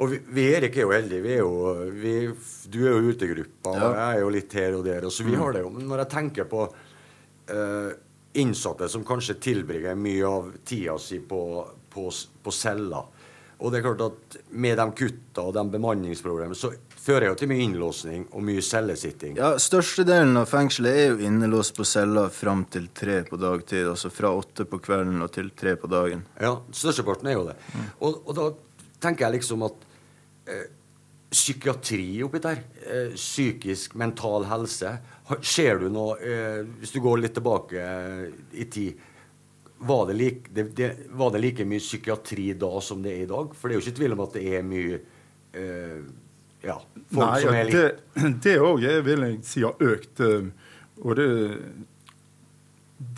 Og 0.00 0.08
vi, 0.08 0.20
vi 0.32 0.46
Erik 0.56 0.76
er 0.80 0.86
jo 0.86 0.92
heldige. 0.94 1.22
Vi 1.26 1.32
er 1.34 1.42
jo, 1.42 1.74
vi, 1.92 2.12
du 2.72 2.78
er 2.86 2.94
jo 2.96 3.10
utegruppa, 3.12 3.74
og 3.74 3.98
jeg 3.98 4.06
er 4.16 4.20
jo 4.22 4.30
litt 4.32 4.54
her 4.56 4.78
og 4.78 4.86
der. 4.86 5.04
Og 5.04 5.12
så 5.12 5.26
vi 5.26 5.34
Mm. 5.36 5.40
har 5.42 5.52
det 5.52 5.60
jo. 5.66 5.70
Men 5.74 5.84
når 5.90 5.98
jeg 6.04 6.10
tenker 6.14 6.48
på 6.48 6.62
eh, 7.52 7.90
innsatte 8.40 8.88
som 8.88 9.04
kanskje 9.04 9.36
tilbringer 9.44 9.94
mye 10.00 10.24
av 10.24 10.48
tida 10.64 10.96
si 10.98 11.18
på, 11.20 11.42
på, 11.92 12.06
på 12.42 12.54
cella 12.56 13.02
Og 13.60 13.70
det 13.70 13.78
er 13.78 13.84
klart 13.84 14.00
at 14.08 14.38
med 14.50 14.78
de 14.80 14.86
kutta 14.96 15.44
og 15.44 15.52
de 15.54 15.62
bemanningsproblemene, 15.76 16.56
så 16.56 16.72
fører 17.02 17.28
jo 17.30 17.38
til 17.38 17.50
mye 17.50 17.64
innlåsning 17.64 18.26
og 18.30 18.44
mye 18.46 18.62
cellesitting. 18.64 19.36
Ja, 19.40 19.54
Størstedelen 19.60 20.38
av 20.38 20.50
fengselet 20.50 20.98
er 21.00 21.08
jo 21.10 21.26
innelåst 21.26 21.74
på 21.76 21.86
cella 21.88 22.28
fram 22.32 22.64
til 22.72 22.88
tre 22.94 23.22
på 23.26 23.38
dagtid. 23.40 23.88
Altså 23.90 24.12
fra 24.14 24.30
åtte 24.38 24.66
på 24.68 24.78
kvelden 24.82 25.22
og 25.24 25.32
til 25.34 25.50
tre 25.58 25.74
på 25.80 25.90
dagen. 25.90 26.22
Ja, 26.40 26.54
størsteparten 26.70 27.32
er 27.32 27.38
jo 27.38 27.48
det. 27.50 27.56
Og, 27.98 28.22
og 28.22 28.38
da 28.38 28.46
tenker 29.02 29.26
jeg 29.26 29.40
liksom 29.40 29.66
at 29.66 29.88
eh, 30.46 30.68
psykiatri 31.32 32.22
oppi 32.22 32.42
der, 32.44 32.62
eh, 32.86 33.16
psykisk, 33.16 33.96
mental 33.98 34.46
helse 34.50 34.98
Ser 35.40 35.78
du 35.80 35.86
noe 35.88 36.18
eh, 36.20 36.60
Hvis 36.80 36.92
du 36.92 36.98
går 37.00 37.22
litt 37.22 37.32
tilbake 37.38 37.80
eh, 37.80 38.26
i 38.60 38.66
tid 38.70 39.08
var 39.82 40.04
det, 40.06 40.14
like, 40.14 40.50
det, 40.54 40.62
det, 40.78 40.88
var 41.18 41.32
det 41.34 41.40
like 41.42 41.64
mye 41.66 41.82
psykiatri 41.82 42.52
da 42.54 42.68
som 42.78 43.00
det 43.02 43.16
er 43.16 43.24
i 43.24 43.30
dag? 43.30 43.54
For 43.58 43.66
det 43.66 43.74
er 43.74 43.80
jo 43.80 43.82
ikke 43.82 43.96
tvil 43.98 44.12
om 44.14 44.20
at 44.22 44.36
det 44.36 44.42
er 44.46 44.60
mye 44.62 45.00
eh, 45.58 46.04
ja, 46.62 46.76
folk 47.12 47.26
Nei, 47.26 47.40
som 47.42 47.54
er 47.54 47.64
litt 47.68 47.76
det, 47.76 48.34
det 48.44 48.56
òg 48.62 48.84
vil 49.06 49.24
jeg 49.26 49.38
si 49.46 49.64
har 49.66 49.82
økt. 49.82 50.20
eh, 50.20 50.50
Og 51.02 51.16
det, 51.18 51.28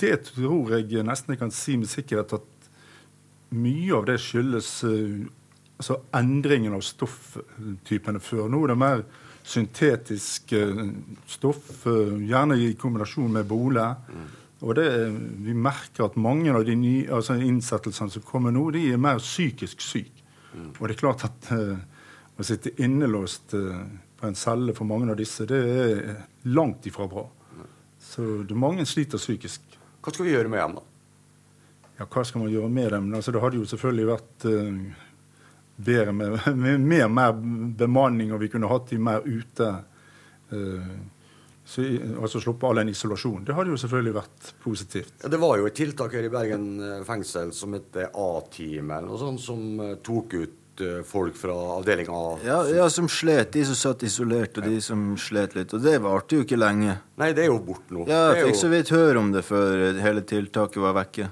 det 0.01 0.15
tror 0.31 0.73
jeg 0.79 1.05
nesten 1.05 1.35
jeg 1.35 1.43
kan 1.43 1.53
si 1.55 1.77
med 1.77 1.91
sikkerhet 1.93 2.33
at 2.39 2.51
mye 3.55 3.93
av 3.95 4.07
det 4.09 4.17
skyldes 4.23 4.71
eh, 4.89 5.27
altså 5.77 5.99
endringen 6.17 6.75
av 6.75 6.83
stofftypene 6.87 8.23
før. 8.23 8.49
Nå 8.49 8.63
er 8.65 8.73
det 8.73 8.79
mer 8.81 9.05
syntetisk 9.45 10.55
eh, 10.57 10.81
stoff, 11.29 11.85
gjerne 11.85 12.57
i 12.65 12.73
kombinasjon 12.81 13.35
med 13.37 13.47
bole. 13.51 13.85
Og 14.65 14.73
det, 14.79 14.87
vi 15.45 15.53
merker 15.53 16.07
at 16.07 16.15
mange 16.17 16.49
av 16.55 16.63
de 16.65 16.73
nye, 16.79 17.09
altså 17.13 17.35
innsettelsene 17.37 18.15
som 18.15 18.25
kommer 18.25 18.55
nå, 18.55 18.71
de 18.73 18.87
er 18.95 19.03
mer 19.03 19.21
psykisk 19.21 19.83
syke. 19.85 20.23
Og 20.79 20.87
det 20.87 20.95
er 20.95 21.01
klart 21.03 21.25
at 21.27 21.51
å 22.37 22.47
sitte 22.47 22.75
innelåst 22.83 23.55
eh, 23.55 23.85
på 24.19 24.27
en 24.27 24.39
celle 24.39 24.75
for 24.75 24.89
mange 24.89 25.11
av 25.13 25.19
disse, 25.19 25.47
det 25.47 25.61
er 25.61 26.03
langt 26.51 26.87
ifra 26.89 27.07
bra. 27.11 27.25
Så 28.05 28.25
det, 28.49 28.57
mange 28.59 28.87
sliter 28.87 29.21
psykisk. 29.21 29.79
Hva 30.03 30.13
skal 30.13 30.27
vi 30.27 30.35
gjøre 30.35 30.51
med 30.53 30.61
dem, 30.61 30.77
da? 30.79 30.85
Ja, 32.01 32.07
hva 32.11 32.25
skal 32.27 32.43
man 32.43 32.53
gjøre 32.53 32.69
med 32.75 32.91
dem? 32.93 33.09
Altså, 33.15 33.33
det 33.33 33.43
hadde 33.43 33.61
jo 33.61 33.67
selvfølgelig 33.71 34.07
vært 34.11 34.47
uh, 34.51 35.09
bedre 35.87 36.15
med, 36.17 36.39
med 36.59 36.85
mer, 36.85 37.09
mer 37.09 37.35
bemanning, 37.79 38.35
og 38.35 38.43
vi 38.43 38.51
kunne 38.53 38.71
hatt 38.71 38.91
de 38.91 38.99
mer 38.99 39.25
ute. 39.25 39.71
Uh, 40.51 40.97
så, 41.65 41.87
altså 42.21 42.43
sluppe 42.43 42.69
all 42.69 42.83
den 42.83 42.91
isolasjonen. 42.93 43.47
Det 43.47 43.55
hadde 43.57 43.73
jo 43.73 43.79
selvfølgelig 43.81 44.17
vært 44.19 44.51
positivt. 44.67 45.15
Ja, 45.23 45.31
det 45.33 45.41
var 45.41 45.57
jo 45.57 45.71
et 45.71 45.79
tiltak 45.79 46.13
her 46.19 46.27
i 46.27 46.33
Bergen 46.35 46.67
fengsel 47.07 47.55
som 47.57 47.79
het 47.79 47.97
A-team, 48.11 48.91
eller 48.91 49.09
noe 49.09 49.23
sånt, 49.23 49.41
som 49.41 49.81
tok 50.05 50.37
ut 50.43 50.61
folk 51.07 51.37
fra 51.37 51.53
avdelinga. 51.79 52.19
Ja, 52.45 52.59
ja, 52.69 52.89
som 52.91 53.07
slet. 53.09 53.53
De 53.53 53.65
som 53.69 53.75
satt 53.79 54.03
isolert, 54.03 54.59
og 54.59 54.65
de 54.65 54.81
som 54.83 55.17
slet 55.21 55.55
litt. 55.55 55.73
Og 55.77 55.83
det 55.85 55.99
varte 56.03 56.37
jo 56.39 56.43
ikke 56.47 56.59
lenge. 56.59 56.97
Nei, 57.21 57.33
det 57.37 57.45
er 57.45 57.51
jo 57.53 57.59
borte 57.63 57.95
nå. 57.95 58.07
Ja, 58.09 58.33
jeg 58.35 58.47
fikk 58.49 58.55
jo- 58.55 58.61
så 58.65 58.71
vidt 58.73 58.89
høre 58.95 59.19
om 59.19 59.33
det 59.33 59.45
før 59.45 59.89
eh, 59.91 60.01
hele 60.03 60.23
tiltaket 60.23 60.81
var 60.83 60.95
vekke. 60.99 61.31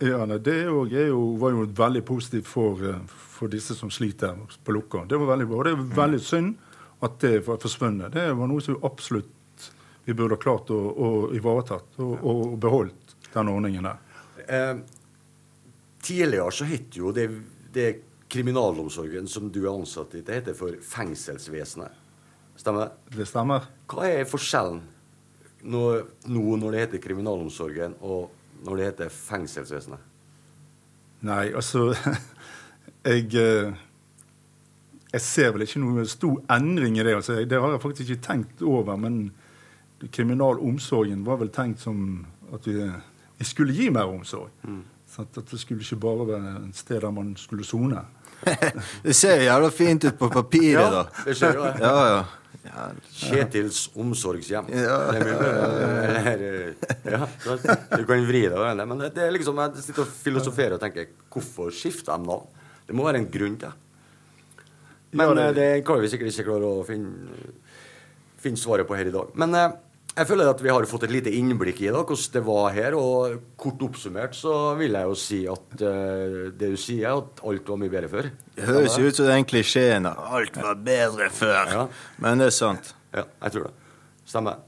Ja, 0.00 0.24
nei, 0.26 0.38
Det 0.38 0.54
er 0.62 0.64
jo, 0.70 0.84
er 0.86 1.06
jo, 1.08 1.36
var 1.36 1.50
jo 1.52 1.66
veldig 1.66 2.04
positivt 2.04 2.46
for, 2.46 2.80
eh, 2.82 2.98
for 3.08 3.48
disse 3.48 3.74
som 3.76 3.90
sliter 3.90 4.34
på 4.64 4.72
lukka. 4.72 5.06
Det 5.06 5.18
var 5.20 5.36
veldig 5.36 5.48
bra. 5.48 5.58
Og 5.58 5.64
det 5.64 5.72
er 5.76 5.96
veldig 6.02 6.20
synd 6.20 6.54
at 7.02 7.18
det 7.20 7.46
var 7.46 7.56
forsvunnet. 7.58 8.10
Det 8.12 8.26
var 8.36 8.46
noe 8.48 8.60
som 8.60 8.76
absolutt 8.82 9.28
vi 10.06 10.14
burde 10.14 10.34
ha 10.34 10.40
klart 10.40 10.70
å, 10.72 10.78
å 10.96 11.08
ivaretatt 11.36 11.98
og, 12.00 12.24
og 12.24 12.58
beholdt 12.58 13.14
den 13.34 13.48
ordningen 13.52 13.84
der. 13.84 13.98
Eh, 14.48 14.74
tidligere 16.02 16.50
så 16.52 16.64
het 16.64 16.96
jo 16.96 17.12
det, 17.12 17.28
det 17.72 17.88
kriminalomsorgen 18.30 19.28
som 19.28 19.50
du 19.52 19.64
er 19.64 19.72
ansatt 19.72 20.14
i, 20.14 20.22
det 20.26 20.40
heter 20.40 20.56
for 20.58 20.76
fengselsvesenet. 20.86 22.06
Stemmer 22.60 22.86
det? 22.86 23.16
Det 23.18 23.26
stemmer. 23.28 23.66
Hva 23.90 24.08
er 24.08 24.28
forskjellen 24.28 24.82
nå, 25.70 25.84
nå 26.30 26.56
når 26.60 26.72
det 26.74 26.84
heter 26.84 27.04
kriminalomsorgen, 27.04 27.98
og 28.00 28.30
når 28.66 28.76
det 28.76 28.88
heter 28.90 29.12
fengselsvesenet? 29.14 30.08
Nei, 31.26 31.50
altså 31.52 31.90
Jeg 33.04 33.32
eh, 33.38 33.72
jeg 35.10 35.22
ser 35.24 35.50
vel 35.54 35.64
ikke 35.64 35.80
noen 35.82 36.06
stor 36.06 36.36
endring 36.54 36.98
i 36.98 37.04
det. 37.04 37.16
Altså, 37.18 37.40
det 37.42 37.58
har 37.58 37.72
jeg 37.74 37.82
faktisk 37.82 38.12
ikke 38.12 38.26
tenkt 38.28 38.62
over. 38.62 38.96
Men 39.00 39.32
kriminalomsorgen 40.06 41.24
var 41.26 41.40
vel 41.40 41.50
tenkt 41.54 41.82
som 41.82 42.26
at 42.54 42.66
vi, 42.66 42.86
vi 43.38 43.46
skulle 43.48 43.74
gi 43.74 43.88
mer 43.90 44.10
omsorg. 44.10 44.52
Mm. 44.62 44.84
at, 45.18 45.38
at 45.38 45.50
det 45.50 45.58
skulle 45.58 45.82
ikke 45.82 46.00
bare 46.00 46.26
være 46.28 46.54
et 46.68 46.76
sted 46.78 47.00
der 47.02 47.10
man 47.10 47.34
skulle 47.36 47.66
sone. 47.66 48.04
Det 49.04 49.14
ser 49.16 49.42
jævla 49.44 49.70
fint 49.74 50.04
ut 50.08 50.18
på 50.18 50.28
papiret, 50.32 50.80
Ja, 50.80 50.90
da. 50.90 51.02
det 51.26 51.36
ser 51.36 51.54
jo 51.58 51.64
det. 51.66 51.80
Ja, 51.82 52.06
ja. 52.08 52.20
ja. 52.70 52.86
Kjetils 53.20 53.82
omsorgshjem. 53.98 54.68
Ja. 54.72 54.98
Ja, 57.10 57.26
du 57.96 58.04
kan 58.06 58.24
vri 58.28 58.42
deg 58.46 58.56
over 58.56 58.74
det. 58.78 58.86
Men 58.88 59.02
det 59.04 59.22
er 59.24 59.32
liksom, 59.34 59.58
jeg 59.64 59.84
sitter 59.86 60.04
og 60.06 60.12
filosoferer 60.24 60.76
og 60.76 60.82
tenker 60.82 61.10
hvorfor 61.32 61.70
skifter 61.74 62.16
de 62.16 62.28
navn? 62.30 62.46
Det 62.86 62.96
må 62.98 63.06
være 63.06 63.20
en 63.22 63.30
grunn 63.32 63.56
til 63.60 63.68
det. 63.68 63.76
Men 65.12 65.26
Ja, 65.26 65.34
det- 65.34 65.46
eh, 65.48 65.54
det 65.76 65.84
kan 65.86 66.00
vi 66.00 66.08
sikkert 66.08 66.30
ikke 66.32 66.44
klare 66.50 66.68
å 66.70 66.84
finne, 66.86 67.10
finne 68.38 68.56
svaret 68.56 68.86
på 68.86 68.96
her 68.96 69.06
i 69.06 69.14
dag. 69.14 69.32
Men 69.34 69.54
eh, 69.54 69.70
jeg 70.10 70.26
føler 70.26 70.48
at 70.50 70.62
vi 70.62 70.70
har 70.72 70.86
fått 70.90 71.04
et 71.06 71.12
lite 71.14 71.32
innblikk 71.32 71.80
i 71.84 71.90
da, 71.90 72.02
hvordan 72.02 72.32
det 72.34 72.42
var 72.46 72.72
her. 72.74 72.96
Og 72.98 73.36
kort 73.60 73.82
oppsummert 73.86 74.34
så 74.36 74.54
vil 74.80 74.96
jeg 74.98 75.10
jo 75.10 75.18
si 75.18 75.40
at 75.50 75.84
uh, 75.84 76.48
det 76.50 76.72
du 76.74 76.78
sier, 76.80 77.14
at 77.14 77.44
alt 77.46 77.70
var 77.70 77.80
mye 77.80 77.92
bedre 77.92 78.10
før. 78.12 78.30
Det 78.56 78.66
høres 78.68 78.98
jo 78.98 79.06
ut 79.06 79.20
som 79.20 79.30
den 79.30 79.46
klisjeen 79.48 80.08
at 80.10 80.18
alt 80.40 80.58
var 80.58 80.82
bedre 80.90 81.30
før. 81.34 81.86
Men 82.22 82.42
det 82.42 82.50
er 82.50 82.58
sant. 82.58 82.92
Ja, 83.14 83.24
jeg 83.46 83.56
tror 83.56 83.70
det. 83.70 83.94
Stemmer. 84.30 84.66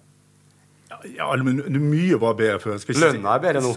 Ja, 1.16 1.28
men 1.42 1.62
mye 1.90 2.18
var 2.22 2.38
bedre 2.38 2.62
før. 2.62 2.80
Lønna 3.02 3.36
er 3.36 3.44
bedre 3.46 3.64
nå. 3.64 3.74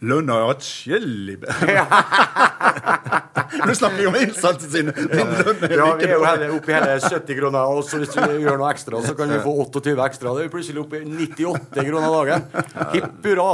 Lønna 0.00 0.38
er 0.40 0.50
atskillig 0.54 1.36
bedre. 1.42 1.82
Nå 3.66 3.74
snakker 3.76 3.98
vi 3.98 4.06
om 4.08 4.16
innsatte 4.16 4.68
sine. 4.70 4.94
Din 4.96 5.32
lønn 5.34 5.64
er 5.66 5.74
Ja, 5.76 5.88
vi 5.98 6.06
er 6.06 6.14
jo 6.14 6.22
hele, 6.24 6.46
oppe 6.56 6.72
i 6.72 6.76
hele 6.76 6.94
70 7.02 7.36
kroner, 7.36 7.72
og 7.74 7.82
så 7.84 8.00
hvis 8.00 8.14
vi 8.16 8.38
gjør 8.44 8.56
noe 8.60 8.70
ekstra, 8.72 9.02
så 9.04 9.12
kan 9.18 9.32
vi 9.32 9.40
få 9.44 9.52
28 9.66 9.92
ekstra. 10.06 10.32
Det 10.38 10.46
er 10.46 10.54
plutselig 10.54 10.80
oppe 10.84 11.02
i 11.02 11.04
98 11.04 11.84
kroner 11.90 12.16
dagen. 12.16 12.46
Hipp 12.94 13.28
hurra. 13.28 13.48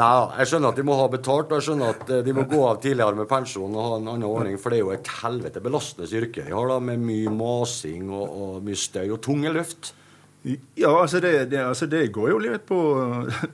Nei, 0.00 0.10
jeg 0.40 0.50
skjønner 0.50 0.74
at 0.74 0.80
de 0.80 0.86
må 0.90 0.98
ha 0.98 1.06
betalt, 1.12 1.52
og 1.52 1.60
jeg 1.60 1.68
skjønner 1.68 1.94
at 1.94 2.12
eh, 2.16 2.24
de 2.26 2.36
må 2.36 2.46
gå 2.50 2.64
av 2.66 2.82
tidligere 2.82 3.20
med 3.20 3.30
pensjon 3.30 3.76
og 3.76 3.86
ha 3.86 3.94
en 4.00 4.10
annen 4.14 4.26
ordning, 4.26 4.58
for 4.58 4.74
det 4.74 4.80
er 4.80 4.86
jo 4.86 4.94
et 4.96 5.14
helvete 5.20 5.62
belastende 5.62 6.10
yrke 6.20 6.48
de 6.48 6.56
har, 6.56 6.74
da, 6.74 6.80
med 6.90 7.06
mye 7.06 7.30
masing 7.34 8.10
og, 8.10 8.26
og 8.26 8.66
mye 8.66 8.78
støy 8.78 9.06
og 9.06 9.20
tunge 9.26 9.54
løft. 9.54 9.94
Ja, 10.42 10.88
altså 11.02 11.20
det, 11.20 11.50
det, 11.50 11.58
altså 11.60 11.86
det 11.90 12.06
går 12.14 12.30
jo 12.32 12.38
litt 12.40 12.62
på, 12.68 12.78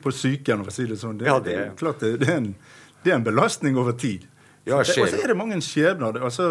på 0.05 0.13
psyken, 0.15 0.63
for 0.63 0.71
å 0.71 0.75
si 0.75 0.85
det 0.87 0.99
sånn. 1.01 1.19
Det, 1.19 1.27
Ja, 1.27 1.39
det- 1.43 1.57
er 1.59 1.73
klart 1.79 1.99
det, 2.05 2.29
er 2.29 2.37
en, 2.37 2.53
det 3.03 3.11
er 3.13 3.17
en 3.19 3.25
belastning 3.27 3.79
over 3.81 3.97
tid. 3.99 4.29
Ja, 4.67 4.79
Og 4.81 4.87
så 4.87 5.05
er 5.07 5.27
det 5.31 5.37
mange 5.39 5.59
skjebner. 5.63 6.15
Det- 6.15 6.23
Altså, 6.23 6.47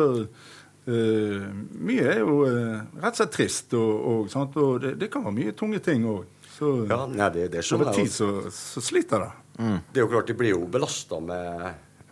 uh, 0.88 1.46
mye 1.80 2.04
er 2.12 2.20
jo 2.20 2.42
uh, 2.44 2.84
rett 3.00 3.14
og 3.14 3.22
slett 3.22 3.32
trist, 3.32 3.74
og, 3.74 4.30
og, 4.36 4.58
og 4.58 4.86
det, 5.00 5.10
kan 5.12 5.24
være 5.24 5.38
mye 5.40 5.56
tunge 5.56 5.80
ting 5.84 6.04
òg. 6.08 6.26
Så 6.56 6.74
Ja, 6.88 7.02
nei, 7.08 7.30
det, 7.36 7.50
det 7.52 7.64
over 7.76 7.92
tid 7.96 8.12
så, 8.12 8.30
så 8.52 8.84
sliter 8.84 9.26
det. 9.26 9.32
Det 9.92 10.00
er 10.00 10.06
jo 10.06 10.12
klart, 10.12 10.28
de 10.28 10.36
blir 10.36 10.52
jo 10.56 10.66
belasta 10.68 11.20
med 11.24 11.66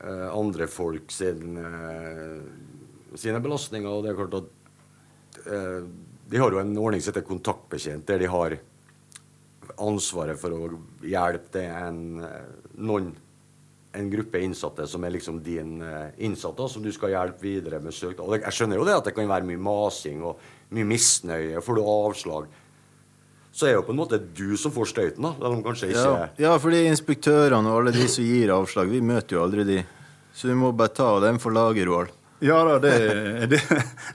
uh, 0.03 0.27
andre 0.31 0.67
folk 0.71 1.11
sin, 1.11 1.59
sine 3.19 3.39
belastninger, 3.43 3.87
og 3.91 4.03
det 4.03 4.11
er 4.11 4.19
klart 4.19 4.39
at 4.43 4.51
De 6.29 6.39
har 6.39 6.53
jo 6.53 6.61
en 6.61 6.77
ordning 6.77 7.01
som 7.03 7.11
heter 7.11 7.27
kontaktbetjent, 7.27 8.05
der 8.07 8.23
de 8.23 8.29
har 8.31 8.57
ansvaret 9.81 10.39
for 10.39 10.55
å 10.55 10.69
hjelpe 11.07 11.51
til 11.53 11.67
en, 11.67 12.01
noen 12.77 13.13
en 13.93 14.09
gruppe 14.09 14.41
innsatte 14.41 14.87
som 14.89 15.03
er 15.05 15.13
liksom 15.13 15.39
din 15.45 15.81
eh, 15.85 16.09
innsatte, 16.25 16.65
som 16.69 16.83
du 16.83 16.89
skal 16.93 17.13
hjelpe 17.13 17.45
videre 17.45 17.79
med 17.83 17.93
søknad. 17.93 18.39
Jeg 18.41 18.57
skjønner 18.57 18.79
jo 18.79 18.87
det 18.87 18.95
at 18.97 19.07
det 19.09 19.13
kan 19.13 19.29
være 19.29 19.47
mye 19.51 19.61
masing 19.61 20.23
og 20.25 20.41
mye 20.73 20.87
misnøye. 20.89 21.61
Får 21.61 21.77
du 21.77 21.83
avslag, 21.85 22.47
så 23.53 23.67
er 23.67 23.75
det 23.75 23.77
jo 23.77 23.85
på 23.85 23.93
en 23.93 24.01
måte 24.01 24.17
du 24.17 24.55
som 24.57 24.73
får 24.73 24.89
støyten, 24.89 25.27
da. 25.27 25.35
de 25.85 25.91
Ja, 26.41 26.47
ja, 26.47 26.55
fordi 26.61 26.81
inspektørene 26.89 27.69
og 27.69 27.83
alle 27.83 27.93
de 27.93 28.07
som 28.09 28.25
gir 28.25 28.55
avslag, 28.55 28.89
vi 28.89 29.03
møter 29.05 29.37
jo 29.37 29.43
aldri 29.45 29.67
de. 29.67 29.79
Så 30.33 30.49
vi 30.49 30.57
må 30.57 30.71
bare 30.73 30.95
ta 30.97 31.11
dem 31.21 31.37
for 31.41 31.53
laget, 31.53 31.85
Roald. 31.85 32.09
Ja 32.43 32.57
da, 32.67 32.79
det, 32.83 32.93
det, 33.51 33.59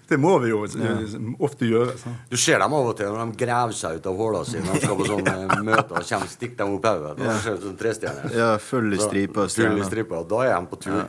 det 0.08 0.18
må 0.20 0.34
vi 0.42 0.50
jo 0.52 0.64
eh, 0.66 1.14
ofte 1.44 1.68
gjøre. 1.68 1.94
Så. 2.00 2.12
Du 2.28 2.36
ser 2.36 2.60
dem 2.60 2.74
av 2.76 2.90
og 2.90 2.96
til 2.98 3.08
når 3.12 3.30
de 3.30 3.38
graver 3.44 3.76
seg 3.76 4.00
ut 4.00 4.08
av 4.10 4.18
hullene 4.20 4.48
sine 4.48 4.66
når 4.66 4.76
de 4.76 4.82
skal 4.84 4.98
på 4.98 5.06
sånne 5.08 5.62
møter 5.64 5.96
og 6.02 6.10
kommer 6.10 6.34
stikker 6.34 6.58
dem 6.60 6.74
opp 6.76 6.90
hodet. 6.90 7.24
Ja. 7.24 7.38
ser 7.44 7.56
ut 7.56 7.64
som 7.70 7.78
trestjerner. 7.80 8.36
Ja, 8.36 8.50
full 8.60 8.92
i 8.92 9.00
striper 9.00 9.48
stripa. 9.48 10.20
Da 10.28 10.44
er 10.44 10.54
de 10.58 10.70
på 10.74 10.80
tur. 10.84 11.00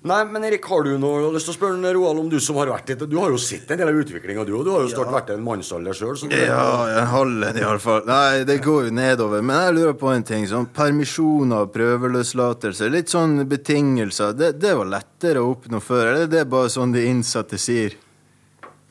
Nei, 0.00 0.24
men 0.24 0.44
Erik, 0.48 0.64
har 0.64 0.86
du 0.86 0.94
noe 0.96 1.28
lyst 1.34 1.44
til 1.50 1.52
å 1.52 1.56
spørre 1.58 1.90
Roald 1.92 2.22
om 2.22 2.28
du 2.32 2.38
som 2.40 2.56
har 2.56 2.70
vært 2.72 2.88
litt 2.88 3.02
Du 3.10 3.18
har 3.20 3.34
jo 3.34 3.36
sett 3.40 3.68
en 3.68 3.82
del 3.82 3.90
av 3.90 3.98
utviklinga, 4.00 4.46
du 4.48 4.54
òg. 4.56 4.62
Du 4.64 4.70
har 4.72 4.86
jo 4.86 4.92
snart 4.94 5.10
vært 5.12 5.32
en 5.34 5.42
mannsalder 5.44 5.96
sjøl. 5.96 6.16
Ja, 6.32 6.62
en 7.02 7.10
halv 7.10 7.44
en 7.50 7.58
iallfall. 7.60 8.06
Nei, 8.08 8.44
det 8.48 8.62
går 8.64 8.88
jo 8.88 8.94
nedover. 8.96 9.44
Men 9.44 9.60
jeg 9.66 9.74
lurer 9.76 9.98
på 10.00 10.12
en 10.14 10.24
ting. 10.24 10.46
Sånn 10.48 10.70
permisjoner 10.72 11.68
prøveløslatelser, 11.68 11.76
prøveløslatelse. 11.76 12.88
Litt 12.94 13.12
sånn 13.12 13.42
betingelser. 13.50 14.32
Det, 14.38 14.54
det 14.62 14.72
var 14.78 14.88
lettere 14.88 15.42
å 15.44 15.50
oppnå 15.52 15.82
før. 15.84 16.14
Eller 16.14 16.30
det 16.32 16.46
er 16.46 16.48
bare 16.54 16.72
sånn 16.72 16.96
de 16.96 17.04
innsatte 17.10 17.60
sier? 17.60 17.98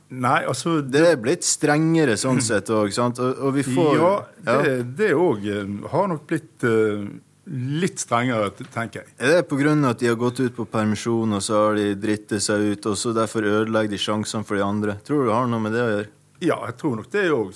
Nei, 0.09 0.43
altså 0.49 0.79
Det 0.81 1.01
er 1.05 1.17
blitt 1.21 1.45
strengere 1.45 2.15
sånn 2.17 2.39
sett 2.41 2.69
òg, 2.73 2.89
sant? 2.93 3.19
Og, 3.21 3.41
og 3.45 3.57
vi 3.57 3.65
får 3.65 3.97
Ja, 3.97 4.13
det 4.45 4.77
det 4.97 5.09
ja. 5.13 5.65
har 5.93 6.07
nok 6.09 6.23
blitt 6.29 6.65
eh, 6.65 7.03
litt 7.49 7.99
strengere, 7.99 8.51
tenker 8.73 9.01
jeg. 9.01 9.13
Er 9.17 9.39
det 9.39 9.47
pga. 9.49 9.73
at 9.89 9.99
de 9.99 10.07
har 10.07 10.15
gått 10.15 10.39
ut 10.39 10.55
på 10.55 10.65
permisjon, 10.65 11.33
og 11.33 11.41
så 11.41 11.53
har 11.67 11.75
de 11.75 11.95
drittet 11.95 12.41
seg 12.43 12.61
ut, 12.73 12.85
og 12.85 12.95
så 12.97 13.13
derfor 13.13 13.41
ødelegger 13.41 13.89
de 13.89 13.97
sjansene 13.97 14.45
for 14.45 14.55
de 14.55 14.63
andre? 14.63 14.99
Tror 15.03 15.23
du 15.23 15.27
det 15.29 15.33
har 15.35 15.47
noe 15.47 15.59
med 15.59 15.73
det 15.73 15.81
å 15.81 15.89
gjøre? 15.89 16.07
Ja, 16.41 16.57
jeg 16.67 16.77
tror 16.77 16.95
nok 16.95 17.09
det 17.11 17.25
òg. 17.31 17.53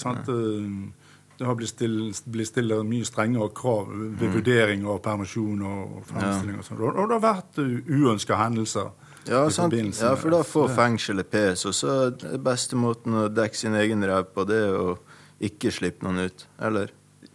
Det 1.38 1.48
har 1.48 1.56
blitt 1.58 1.70
stilt, 1.74 2.26
blitt 2.30 2.48
stilt 2.48 2.74
mye 2.86 3.06
strengere 3.06 3.50
krav 3.54 3.88
ved 3.90 4.30
Mm. 4.30 4.34
vurdering 4.36 4.86
av 4.86 5.00
permisjon 5.02 5.62
og 5.62 6.04
fremstilling. 6.06 6.60
Og, 6.60 6.64
sånt. 6.66 6.80
og 6.80 6.96
og 7.00 7.10
det 7.10 7.22
har 7.22 7.34
vært 7.34 7.88
uønska 7.90 8.36
hendelser. 8.38 8.92
Ja, 9.26 9.50
sant? 9.50 9.74
ja, 9.74 10.16
for 10.16 10.30
da 10.30 10.44
får 10.44 10.70
fengselet 10.76 11.30
pes, 11.32 11.66
og 11.66 11.74
så 11.74 12.08
er 12.08 12.12
det 12.12 12.44
beste 12.44 12.76
måten 12.76 13.14
å 13.14 13.30
dekke 13.34 13.56
sin 13.56 13.74
egen 13.74 14.04
ræv 14.04 14.34
på, 14.36 14.46
det 14.46 14.60
er 14.68 14.74
å 14.76 14.98
ikke 15.42 15.72
slippe 15.72 16.04
noen 16.04 16.26
ut. 16.28 16.46
Eller? 16.60 16.92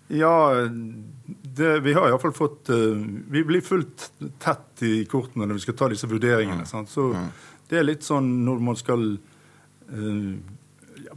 Ja, 0.09 0.35
det, 1.59 1.73
vi 1.85 1.93
har 1.93 2.09
iallfall 2.09 2.33
fått 2.33 2.71
eh, 2.73 3.01
Vi 3.29 3.43
blir 3.45 3.61
fulgt 3.61 4.07
tett 4.41 4.83
i 4.87 5.03
kortene 5.05 5.45
når 5.45 5.59
vi 5.59 5.65
skal 5.67 5.77
ta 5.77 5.89
disse 5.93 6.09
vurderingene. 6.09 6.65
Sant? 6.69 6.89
Så 6.89 7.11
det 7.69 7.81
er 7.81 7.85
litt 7.85 8.07
sånn 8.07 8.31
når 8.47 8.63
man 8.65 8.79
skal 8.81 9.03
uh, 9.19 10.35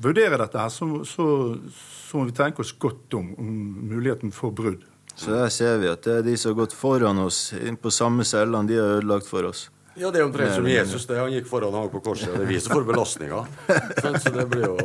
vurdere 0.03 0.39
dette, 0.41 0.59
her, 0.59 0.71
så, 0.73 0.89
så, 1.07 1.25
så 1.71 2.19
må 2.19 2.27
vi 2.27 2.35
tenke 2.35 2.65
oss 2.65 2.73
godt 2.75 3.15
om, 3.15 3.31
om 3.39 3.51
muligheten 3.93 4.33
for 4.35 4.51
brudd. 4.55 4.83
Så 5.15 5.31
der 5.31 5.51
ser 5.53 5.79
vi 5.81 5.89
at 5.91 6.03
det 6.03 6.17
er 6.17 6.25
de 6.25 6.35
som 6.39 6.51
har 6.51 6.63
gått 6.63 6.75
foran 6.75 7.19
oss 7.23 7.51
inn 7.55 7.77
på 7.79 7.91
samme 7.93 8.25
cellene, 8.27 8.67
de 8.67 8.79
har 8.79 8.97
ødelagt 8.99 9.29
for 9.29 9.47
oss. 9.47 9.69
Ja, 9.99 10.07
det 10.07 10.21
er 10.21 10.23
omtrent 10.23 10.53
som 10.55 10.67
Jesus. 10.67 11.03
det 11.09 11.17
Han 11.19 11.33
gikk 11.33 11.47
foran 11.49 11.73
han 11.75 11.89
på 11.91 11.99
korset. 12.03 12.31
Det 12.31 12.45
er 12.45 12.49
vi 12.49 12.59
som 12.63 12.77
får 12.77 12.85
belastninga. 12.87 13.41
Så 14.23 14.31
det 14.31 14.45
blir 14.51 14.63
jo, 14.63 14.75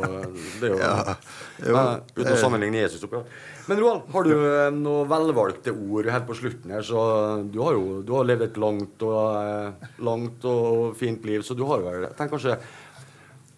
det 0.59 0.71
jo 0.73 0.79
Ja, 0.81 1.15
jo, 1.63 1.75
men, 1.75 2.01
Uten 2.17 2.33
å 2.33 2.39
sammenligne 2.41 2.81
Jesus 2.81 3.05
oppi. 3.07 3.21
Men 3.69 3.79
Roald, 3.83 4.09
har 4.11 4.27
du 4.27 4.33
noen 4.33 4.81
noe 4.83 5.05
velvalgte 5.07 5.71
ord 5.71 6.11
helt 6.11 6.27
på 6.27 6.35
slutten 6.39 6.75
her? 6.75 6.83
Så 6.87 6.99
du 7.47 7.59
har 7.63 7.77
jo 7.77 8.01
du 8.03 8.13
har 8.17 8.27
levd 8.27 8.49
et 8.49 8.59
langt 8.59 9.07
og, 9.07 9.23
eh, 9.39 9.87
langt 10.03 10.47
og 10.47 10.97
fint 10.99 11.23
liv, 11.27 11.43
så 11.43 11.55
du 11.55 11.63
har 11.71 11.83
vel 11.85 12.09
Tenk 12.17 12.31
kanskje 12.35 12.57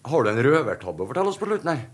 Har 0.10 0.24
du 0.24 0.30
en 0.32 0.44
røvertabbe 0.44 1.04
å 1.04 1.10
fortelle 1.10 1.34
oss 1.34 1.42
på 1.42 1.50
slutten 1.50 1.74
her? 1.74 1.88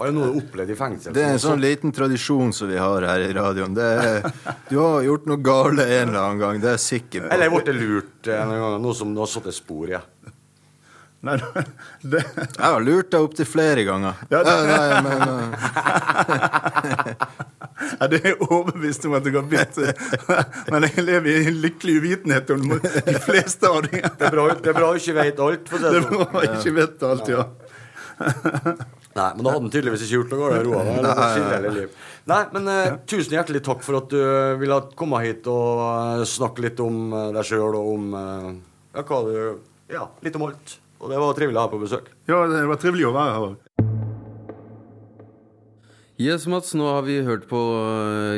Har 0.00 0.06
du 0.08 0.12
noe 0.16 0.28
du 0.32 0.38
opplevd 0.40 0.70
i 0.72 0.76
fengsel? 0.78 1.12
Det 1.14 1.22
er 1.22 1.34
en 1.36 1.42
sånn 1.42 1.60
liten 1.62 1.92
tradisjon 1.94 2.52
som 2.56 2.66
vi 2.72 2.78
har 2.80 3.04
her 3.06 3.20
i 3.26 3.32
radioen. 3.36 3.74
Det 3.76 3.88
er, 4.02 4.30
du 4.70 4.76
har 4.80 5.02
gjort 5.06 5.26
noe 5.30 5.38
galt 5.44 5.78
en 5.78 6.08
eller 6.08 6.18
annen 6.22 6.40
gang, 6.40 6.60
det 6.62 6.68
er 6.72 6.78
jeg 6.78 6.86
sikker 6.88 7.26
på. 7.26 7.30
Eller 7.34 7.46
jeg 7.50 7.52
ble 7.68 7.74
lurt 7.76 8.30
en 8.32 8.54
gang, 8.56 8.78
noe 8.82 8.94
som 8.98 9.12
har 9.20 9.28
satt 9.30 9.46
et 9.52 9.58
spor 9.58 9.86
i. 9.92 9.94
Ja. 9.94 10.00
Nei, 11.22 11.36
det... 12.02 12.24
Jeg 12.34 12.64
har 12.66 12.80
lurt 12.82 13.12
deg 13.12 13.22
opptil 13.28 13.46
flere 13.46 13.84
ganger. 13.86 14.24
Ja, 14.32 14.40
det- 14.42 14.56
Ja, 14.72 14.98
nei, 14.98 15.02
men, 15.06 15.20
Ja, 18.00 18.06
det 18.10 18.18
er 18.22 18.26
jeg 18.32 18.38
overbevist 18.48 19.04
om 19.06 19.14
at 19.18 19.24
du 19.26 19.30
har 19.36 19.46
blitt. 19.46 19.78
Men 20.72 20.86
jeg 20.88 21.02
lever 21.06 21.28
i 21.30 21.36
en 21.50 21.58
lykkelig 21.62 21.94
uvitenhet 22.02 22.50
om 22.54 22.62
de 22.72 23.14
fleste 23.22 23.68
av 23.70 23.80
dem. 23.86 24.02
Det 24.18 24.26
er 24.28 24.34
bra, 24.34 24.44
det 24.54 24.70
er 24.72 24.76
bra 24.78 24.90
ikke 24.98 25.14
vet 25.18 25.40
alt. 25.46 25.70
For 25.70 25.82
Det 25.82 25.90
det 25.92 26.00
er 26.00 26.06
sånn. 26.08 26.26
bra 26.32 26.42
ikke 26.48 26.74
vite 26.78 27.12
alt, 27.12 27.26
ja. 27.32 27.42
Nei, 29.12 29.26
men 29.36 29.44
da 29.44 29.50
hadde 29.52 29.62
han 29.66 29.72
tydeligvis 29.74 30.02
ikke 30.06 30.16
gjort 30.16 30.30
noe 30.32 30.50
hadde 30.56 31.14
fått 31.18 31.50
hele 31.52 31.72
liv. 31.74 31.96
Nei, 32.30 32.38
men 32.54 32.68
eh, 32.72 32.94
tusen 33.10 33.34
hjertelig 33.36 33.60
takk 33.66 33.82
for 33.84 33.98
at 33.98 34.08
du 34.12 34.16
eh, 34.22 34.54
ville 34.60 34.78
komme 34.96 35.18
hit 35.24 35.48
og 35.52 35.82
eh, 35.84 36.22
snakke 36.30 36.64
litt 36.64 36.80
om 36.80 37.10
eh, 37.12 37.26
deg 37.36 37.44
sjøl 37.50 37.76
og 37.76 37.90
om 37.96 38.06
eh, 38.16 38.46
ja, 38.96 39.04
hva 39.08 39.18
du 39.26 39.34
Ja, 39.92 40.06
litt 40.24 40.38
om 40.38 40.46
alt. 40.48 40.78
Og 41.02 41.10
det 41.12 41.18
var 41.20 41.34
trivelig 41.36 41.58
å 41.60 41.64
ha 41.66 41.70
på 41.72 41.80
besøk. 41.82 42.08
Ja, 42.30 42.38
det 42.48 42.62
var 42.70 42.78
trivelig 42.80 43.08
å 43.10 43.12
være 43.16 43.34
her. 43.36 43.52
Yes, 46.22 46.44
Mats, 46.46 46.70
nå 46.78 46.86
har 46.86 47.02
vi 47.02 47.16
hørt 47.26 47.48
på 47.50 47.60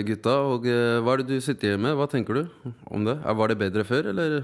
gutta. 0.08 0.38
Og 0.54 0.64
hva 0.66 1.14
er 1.14 1.22
det 1.22 1.26
du 1.36 1.44
sitter 1.44 1.74
igjen 1.74 1.82
med? 1.84 1.98
Hva 1.98 2.06
tenker 2.08 2.38
du 2.38 2.70
om 2.88 3.04
det? 3.04 3.18
Er- 3.20 3.36
Var 3.36 3.52
det 3.52 3.58
bedre 3.60 3.84
før, 3.84 4.08
eller? 4.14 4.38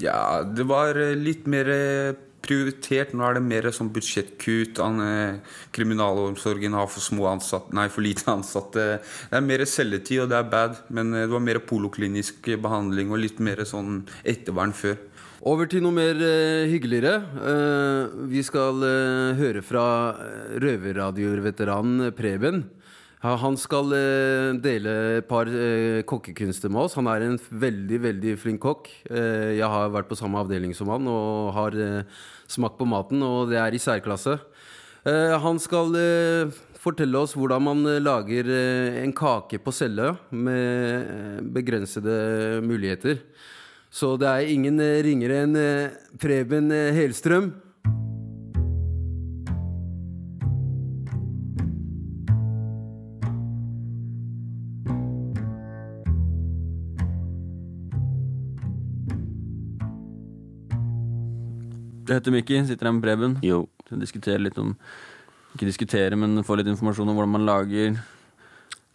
Ja, 0.00 0.42
det 0.42 0.64
var 0.66 0.96
litt 1.20 1.44
mer 1.46 1.68
prioritert. 2.46 3.12
Nå 3.12 3.26
er 3.26 3.36
det 3.36 3.44
mer 3.44 3.68
sånn 3.74 3.90
budsjettkutt. 3.94 4.80
Eh, 4.80 5.58
kriminalomsorgen 5.76 6.78
har 6.78 6.88
for 6.92 7.04
små 7.04 7.28
ansatte, 7.34 7.74
nei, 7.76 7.88
for 7.92 8.06
lite 8.06 8.30
ansatte. 8.32 8.86
Det 9.02 9.40
er 9.40 9.44
mer 9.44 9.66
celletid, 9.66 10.22
og 10.24 10.32
det 10.32 10.38
er 10.40 10.54
bad. 10.54 10.80
Men 10.88 11.12
eh, 11.12 11.26
det 11.26 11.34
var 11.34 11.44
mer 11.44 11.62
poloklinisk 11.66 12.54
behandling 12.62 13.12
og 13.12 13.22
litt 13.24 13.42
mer 13.42 13.66
sånn 13.68 14.04
ettervern 14.24 14.74
før. 14.76 14.96
Over 15.46 15.68
til 15.70 15.84
noe 15.84 15.94
mer 15.94 16.18
eh, 16.24 16.66
hyggeligere. 16.72 17.18
Eh, 17.50 18.14
vi 18.32 18.40
skal 18.46 18.80
eh, 18.82 19.36
høre 19.38 19.62
fra 19.62 19.84
eh, 20.16 20.56
røverradioveteranen 20.64 22.10
Preben. 22.16 22.64
Han 23.26 23.56
skal 23.58 23.90
eh, 23.96 24.54
dele 24.62 24.92
et 25.18 25.26
par 25.26 25.48
eh, 25.50 26.02
kokkekunster 26.06 26.70
med 26.70 26.84
oss. 26.84 26.94
Han 26.98 27.08
er 27.10 27.24
en 27.24 27.38
veldig 27.50 27.98
veldig 28.04 28.34
flink 28.38 28.60
kokk. 28.62 28.90
Eh, 29.10 29.56
jeg 29.58 29.66
har 29.72 29.90
vært 29.94 30.10
på 30.10 30.18
samme 30.18 30.38
avdeling 30.42 30.74
som 30.76 30.92
han 30.92 31.08
og 31.10 31.50
har 31.56 31.76
smakt 32.46 32.78
på 32.78 32.86
maten, 32.86 33.24
og 33.26 33.50
det 33.50 33.58
er 33.58 33.74
i 33.74 33.82
særklasse. 33.82 34.38
Han 35.06 35.60
skal 35.62 35.92
fortelle 36.82 37.20
oss 37.22 37.36
hvordan 37.38 37.62
man 37.62 37.86
lager 38.02 38.48
en 38.98 39.12
kake 39.14 39.60
på 39.62 39.74
celle 39.74 40.16
med 40.34 41.46
begrensede 41.54 42.58
muligheter. 42.66 43.20
Så 43.86 44.16
det 44.18 44.26
er 44.26 44.50
ingen 44.50 44.82
ringere 45.06 45.44
enn 45.44 45.54
Preben 46.18 46.74
Helstrøm. 46.98 47.52
Jeg 62.16 62.22
heter 62.22 62.32
Mikki, 62.32 62.58
sitter 62.64 62.88
her 62.88 62.94
med 62.96 63.02
Preben. 63.04 63.32
Jo. 63.44 63.66
Skal 63.84 64.00
diskutere 64.00 64.40
litt 64.40 64.56
om 64.56 64.70
Ikke 65.52 65.66
diskutere, 65.68 66.16
men 66.16 66.40
få 66.48 66.56
litt 66.56 66.70
informasjon 66.70 67.10
om 67.12 67.18
hvordan 67.18 67.34
man 67.34 67.44
lager 67.44 67.98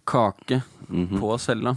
kake 0.10 0.58
på 1.22 1.30
cella. 1.38 1.76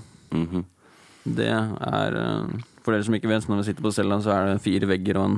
Det 1.36 1.50
er 1.50 2.16
eh, 2.16 2.64
For 2.80 2.96
dere 2.96 3.04
som 3.04 3.18
ikke 3.18 3.28
vet, 3.28 3.44
når 3.48 3.60
vi 3.60 3.66
sitter 3.68 3.84
på 3.84 3.92
cella, 3.92 4.18
så 4.24 4.32
er 4.32 4.48
det 4.48 4.64
fire 4.64 4.88
vegger 4.88 5.20
og 5.20 5.28
en 5.28 5.36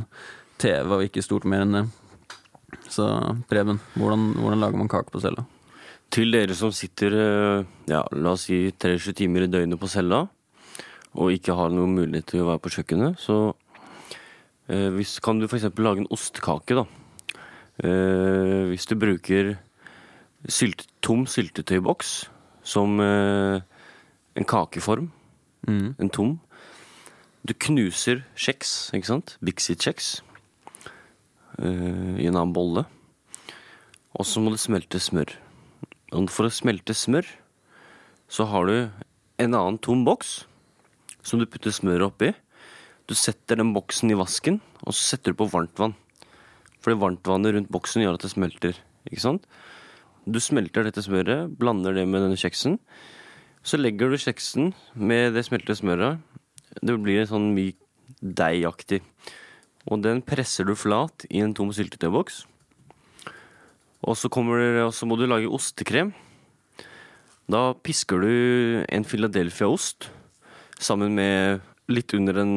TV, 0.62 0.94
og 0.94 1.04
ikke 1.08 1.26
stort 1.26 1.44
mer 1.44 1.66
enn 1.66 1.74
det. 1.74 1.84
Så 2.86 3.10
Preben, 3.50 3.82
hvordan, 3.98 4.30
hvordan 4.38 4.62
lager 4.62 4.78
man 4.84 4.94
kake 4.94 5.10
på 5.10 5.26
cella? 5.26 5.42
Til 6.14 6.30
dere 6.30 6.54
som 6.54 6.70
sitter 6.70 7.18
eh, 7.18 7.66
ja, 7.90 8.06
la 8.14 8.38
oss 8.38 8.46
si 8.46 8.62
tre-sju 8.78 9.10
timer 9.10 9.48
i 9.48 9.50
døgnet 9.50 9.82
på 9.82 9.90
cella, 9.90 10.28
og 11.18 11.34
ikke 11.34 11.58
har 11.58 11.74
noen 11.74 11.98
mulighet 11.98 12.30
til 12.30 12.46
å 12.46 12.52
være 12.52 12.62
på 12.62 12.76
kjøkkenet, 12.78 13.18
så 13.18 13.56
hvis, 14.66 15.18
kan 15.22 15.38
du 15.38 15.46
f.eks. 15.46 15.68
lage 15.78 16.02
en 16.02 16.10
ostekake. 16.10 16.74
da. 16.74 16.86
Eh, 17.84 18.64
hvis 18.70 18.88
du 18.88 18.94
bruker 18.96 19.56
sylt, 20.48 20.86
tom 21.04 21.26
syltetøyboks 21.28 22.30
som 22.64 22.96
eh, 23.04 23.60
en 24.36 24.48
kakeform, 24.48 25.10
en 25.68 26.10
tom 26.14 26.38
Du 27.46 27.52
knuser 27.54 28.24
kjeks, 28.34 28.90
ikke 28.96 29.06
sant? 29.06 29.36
Bixie-kjeks 29.44 30.22
eh, 31.60 32.16
i 32.18 32.26
en 32.26 32.34
annen 32.34 32.54
bolle. 32.56 32.86
Og 34.16 34.26
så 34.26 34.40
må 34.42 34.50
du 34.50 34.58
smelte 34.58 34.98
smør. 34.98 35.30
Og 36.16 36.30
for 36.32 36.48
å 36.48 36.50
smelte 36.50 36.96
smør, 36.96 37.28
så 38.26 38.48
har 38.50 38.66
du 38.66 38.74
en 39.38 39.54
annen 39.54 39.78
tom 39.78 40.02
boks 40.06 40.40
som 41.22 41.38
du 41.38 41.46
putter 41.46 41.74
smøret 41.74 42.08
oppi. 42.08 42.32
Du 43.06 43.14
setter 43.14 43.60
den 43.60 43.70
boksen 43.74 44.10
i 44.10 44.18
vasken, 44.18 44.58
og 44.82 44.90
så 44.90 45.14
setter 45.14 45.30
du 45.30 45.38
på 45.38 45.46
varmt 45.52 45.78
vann. 45.78 45.94
Fordi 46.82 46.98
varmtvannet 46.98 47.54
rundt 47.54 47.70
boksen 47.70 48.02
gjør 48.02 48.18
at 48.18 48.24
det 48.26 48.32
smelter. 48.32 48.80
ikke 49.06 49.22
sant? 49.22 49.46
Du 50.26 50.40
smelter 50.42 50.82
dette 50.82 51.04
smøret, 51.06 51.52
blander 51.54 51.94
det 51.94 52.06
med 52.10 52.24
denne 52.24 52.38
kjeksen. 52.38 52.80
Så 53.62 53.78
legger 53.78 54.10
du 54.10 54.18
kjeksen 54.18 54.72
med 54.94 55.34
det 55.34 55.44
smelte 55.46 55.74
smøret. 55.78 56.18
Det 56.82 56.96
blir 56.98 57.22
en 57.22 57.30
sånn 57.30 57.52
myk 57.54 57.78
deigaktig. 58.18 59.00
Og 59.86 60.02
den 60.02 60.22
presser 60.26 60.66
du 60.66 60.74
flat 60.74 61.28
i 61.30 61.44
en 61.46 61.54
tom 61.54 61.70
syltetøyboks. 61.74 62.42
Og 64.02 64.18
så 64.18 65.06
må 65.06 65.18
du 65.18 65.26
lage 65.26 65.50
ostekrem. 65.50 66.10
Da 67.46 67.70
pisker 67.86 68.18
du 68.18 68.82
en 68.90 69.06
Philadelphia-ost 69.06 70.10
sammen 70.82 71.14
med 71.14 71.62
litt 71.86 72.10
under 72.18 72.42
en 72.42 72.56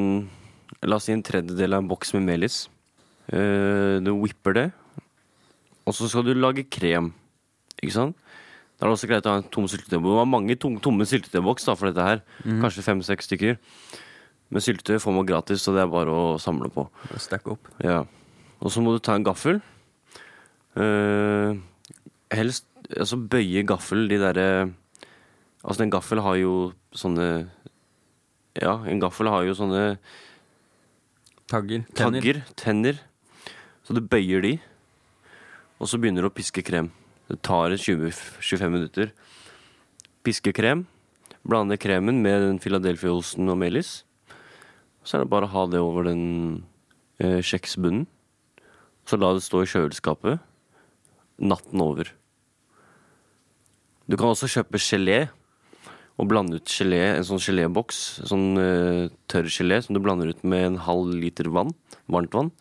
La 0.87 0.95
oss 0.95 1.07
si 1.09 1.13
en 1.15 1.23
tredjedel 1.25 1.75
av 1.75 1.83
en 1.83 1.89
boks 1.89 2.13
med 2.15 2.27
melis. 2.27 2.67
Eh, 3.31 3.99
Du 4.03 4.13
whipper 4.21 4.53
det. 4.55 4.67
Og 5.85 5.93
så 5.95 6.07
skal 6.07 6.23
du 6.23 6.33
lage 6.33 6.63
krem. 6.69 7.11
Ikke 7.81 7.95
sant? 7.95 8.15
Da 8.79 8.85
er 8.85 8.89
det 8.89 8.95
også 8.95 9.09
greit 9.09 9.25
å 9.27 9.33
ha 9.33 9.41
en 9.41 9.49
tom 9.51 9.65
syltetøyboks. 9.67 10.07
Det 10.13 10.19
var 10.21 10.29
mange 10.29 10.55
tom, 10.55 10.77
tomme 10.79 11.03
syltetøyboks 11.07 11.65
for 11.67 11.89
dette 11.89 12.05
her. 12.05 12.21
Mm. 12.45 12.61
Kanskje 12.63 12.85
fem-seks 12.85 13.27
stykker. 13.27 13.57
Men 14.49 14.63
syltetøy 14.63 15.01
får 15.03 15.15
man 15.17 15.27
gratis, 15.27 15.65
så 15.65 15.73
det 15.75 15.83
er 15.83 15.91
bare 15.91 16.13
å 16.15 16.37
samle 16.39 16.71
på. 16.71 16.85
Stack 17.19 17.49
opp. 17.51 17.67
Ja. 17.83 18.05
Og 18.63 18.71
så 18.71 18.81
må 18.81 18.93
du 18.95 19.01
ta 19.03 19.17
en 19.17 19.25
gaffel. 19.27 19.59
Uh, 20.79 21.59
helst 22.31 22.65
altså 22.95 23.17
bøye 23.19 23.65
gaffel 23.67 24.07
de 24.07 24.19
derre 24.21 24.45
Altså, 25.59 25.81
en 25.83 25.91
gaffel 25.91 26.21
har 26.23 26.37
jo 26.39 26.51
sånne 26.95 27.25
Ja, 28.61 28.77
en 28.87 29.01
gaffel 29.01 29.27
har 29.27 29.43
jo 29.43 29.55
sånne 29.57 29.97
Tagger. 31.49 31.81
Tagger. 31.97 32.21
Tenner. 32.21 32.41
Tenner. 32.55 32.99
Så 33.81 33.95
du 33.97 34.03
bøyer 34.05 34.43
de, 34.45 34.51
og 35.81 35.89
så 35.89 35.97
begynner 35.97 36.21
du 36.21 36.29
å 36.29 36.33
piske 36.33 36.61
krem. 36.61 36.91
Det 37.25 37.39
tar 37.41 37.73
20-25 37.73 38.69
minutter. 38.69 39.09
Piske 40.21 40.53
krem. 40.53 40.83
Blande 41.41 41.79
kremen 41.81 42.19
med 42.21 42.43
den 42.43 42.59
Philadelphia-osten 42.61 43.49
og 43.49 43.57
melis. 43.61 44.03
Så 45.01 45.17
er 45.17 45.23
det 45.23 45.31
bare 45.31 45.49
å 45.49 45.53
ha 45.55 45.65
det 45.71 45.81
over 45.81 46.05
den 46.11 46.23
eh, 47.17 47.39
kjeksbunnen. 47.41 48.05
Så 49.09 49.17
la 49.17 49.31
det 49.33 49.41
stå 49.41 49.63
i 49.63 49.71
kjøleskapet 49.71 50.45
natten 51.39 51.81
over. 51.81 52.11
Du 54.05 54.17
kan 54.19 54.35
også 54.35 54.51
kjøpe 54.51 54.81
gelé 54.81 55.29
og 56.19 56.27
blande 56.27 56.59
ut 56.59 56.71
gelé, 56.71 56.99
en 57.15 57.25
sånn 57.25 57.41
geléboks. 57.41 57.99
Sånn 58.27 58.47
uh, 58.59 59.07
tørr 59.31 59.47
gelé 59.51 59.79
som 59.83 59.95
du 59.95 60.01
blander 60.03 60.31
ut 60.33 60.41
med 60.43 60.65
en 60.67 60.79
halv 60.83 61.13
liter 61.15 61.47
vann. 61.55 61.71
Varmt 62.11 62.35
vann. 62.35 62.51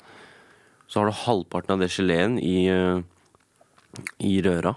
Så 0.88 1.00
har 1.00 1.10
du 1.10 1.22
halvparten 1.24 1.74
av 1.74 1.82
det 1.82 1.90
geleen 1.92 2.38
i, 2.38 2.70
uh, 2.70 3.02
i 4.22 4.38
røra. 4.46 4.76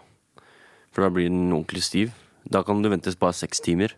For 0.91 1.05
da 1.05 1.11
blir 1.13 1.29
den 1.29 1.53
ordentlig 1.53 1.85
stiv. 1.85 2.15
Da 2.49 2.63
kan 2.65 2.81
du 2.81 2.89
vente 2.91 3.13
bare 3.21 3.37
seks 3.37 3.61
timer. 3.61 3.93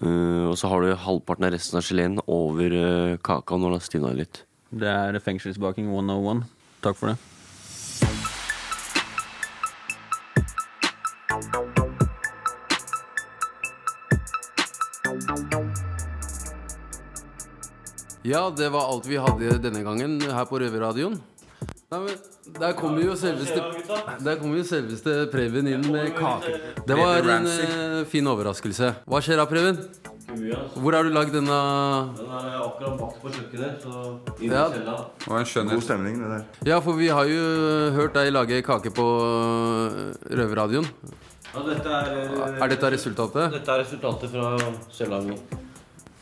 Uh, 0.00 0.52
og 0.52 0.60
så 0.60 0.68
har 0.70 0.84
du 0.84 0.92
halvparten 0.92 1.48
av 1.48 1.56
resten 1.56 1.80
av 1.80 1.88
geleen 1.88 2.20
over 2.28 2.76
kaka 3.24 3.56
når 3.56 3.72
den 3.72 3.80
har 3.80 3.88
stivna 3.88 4.14
litt. 4.20 4.44
Det 4.70 4.92
er 4.92 5.24
fengselsbaking 5.24 5.88
101. 5.88 6.44
Takk 6.84 7.00
for 7.00 7.14
det. 7.14 7.29
Ja, 18.26 18.50
det 18.52 18.68
var 18.72 18.90
alt 18.92 19.06
vi 19.08 19.16
hadde 19.16 19.54
denne 19.64 19.80
gangen 19.86 20.18
her 20.20 20.44
på 20.48 20.58
Røverradioen. 20.60 21.16
Nei, 21.90 21.98
men 22.04 22.18
Der 22.60 22.72
kommer 22.78 23.02
jo 23.02 23.14
selveste 23.18 23.58
Der 24.22 24.36
kommer 24.38 24.60
jo 24.60 24.64
selveste 24.66 25.14
Preben 25.32 25.66
inn 25.66 25.82
med 25.90 26.12
kake. 26.14 26.52
Det 26.86 26.96
var 26.98 27.26
en 27.34 27.48
eh, 27.50 28.04
fin 28.10 28.26
overraskelse. 28.30 28.92
Hva 29.10 29.20
skjer 29.24 29.40
da, 29.40 29.46
Preben? 29.50 29.80
Hvor 30.30 30.94
har 30.94 31.02
du 31.08 31.10
lagd 31.10 31.32
denne 31.34 31.56
Den 32.18 32.28
er 32.30 32.58
akkurat 32.60 33.00
bakt 33.00 33.18
på 33.24 33.32
kjøkkenet, 33.34 33.82
så 33.82 34.44
Ja. 34.44 34.68
Det 34.70 34.84
var 35.26 35.40
en 35.40 35.48
skjønnhet. 35.50 35.74
God 35.80 35.86
stemning, 35.88 36.20
det 36.22 36.30
der. 36.36 36.44
Ja, 36.70 36.78
for 36.84 36.94
vi 37.00 37.08
har 37.10 37.26
jo 37.26 37.40
hørt 37.96 38.14
deg 38.14 38.30
lage 38.36 38.60
kake 38.66 38.92
på 38.94 39.08
eh, 39.24 40.36
Røverradioen. 40.38 40.86
Ja, 41.50 41.64
dette 41.66 41.90
er 41.90 42.62
Er 42.62 42.68
dette 42.76 42.92
resultatet? 42.94 43.50
Dette 43.58 43.74
er 43.74 43.82
resultatet 43.82 44.30
fra 44.30 44.54
kjelleren 44.94 45.32
mi. 45.32 45.40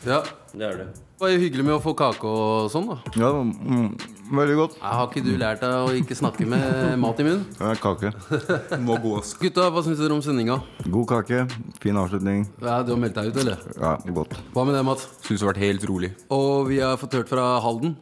Ja. 0.07 0.21
Det 0.53 0.65
er 0.65 0.77
det. 0.79 0.85
Det 1.19 1.25
var 1.25 1.31
jo 1.33 1.39
hyggelig 1.41 1.63
med 1.67 1.73
å 1.75 1.81
få 1.83 1.91
kake 1.99 2.23
og 2.29 2.69
sånn, 2.71 2.85
da. 2.87 2.95
Ja, 3.19 3.29
mm, 3.43 3.89
veldig 4.31 4.53
godt. 4.55 4.77
Har 4.79 5.09
ikke 5.09 5.23
du 5.25 5.33
lært 5.37 5.59
deg 5.59 5.73
å 5.75 5.89
ikke 5.99 6.15
snakke 6.15 6.47
med 6.47 6.95
mat 7.01 7.19
i 7.19 7.25
munnen? 7.27 7.43
Ja, 7.59 7.73
kake. 7.75 8.13
Må 8.87 8.95
gå, 9.03 9.11
ass. 9.19 9.33
Gutta, 9.41 9.67
hva 9.73 9.83
syns 9.83 9.99
dere 9.99 10.15
om 10.15 10.23
sendinga? 10.23 10.61
God 10.87 11.09
kake. 11.11 11.41
Fin 11.83 11.99
avslutning. 11.99 12.45
Ja, 12.63 12.79
Du 12.87 12.93
har 12.95 13.01
meldt 13.03 13.19
deg 13.19 13.33
ut, 13.33 13.41
eller? 13.43 13.59
Ja, 13.75 13.97
godt. 14.15 14.37
Hva 14.55 14.63
med 14.69 14.79
det, 14.79 14.85
Mats? 14.87 15.09
Syns 15.27 15.41
det 15.41 15.43
har 15.43 15.51
vært 15.51 15.63
helt 15.65 15.85
rolig. 15.91 16.13
Og 16.31 16.69
vi 16.71 16.79
har 16.79 16.95
fått 17.01 17.19
hørt 17.19 17.33
fra 17.35 17.49
Halden. 17.65 17.97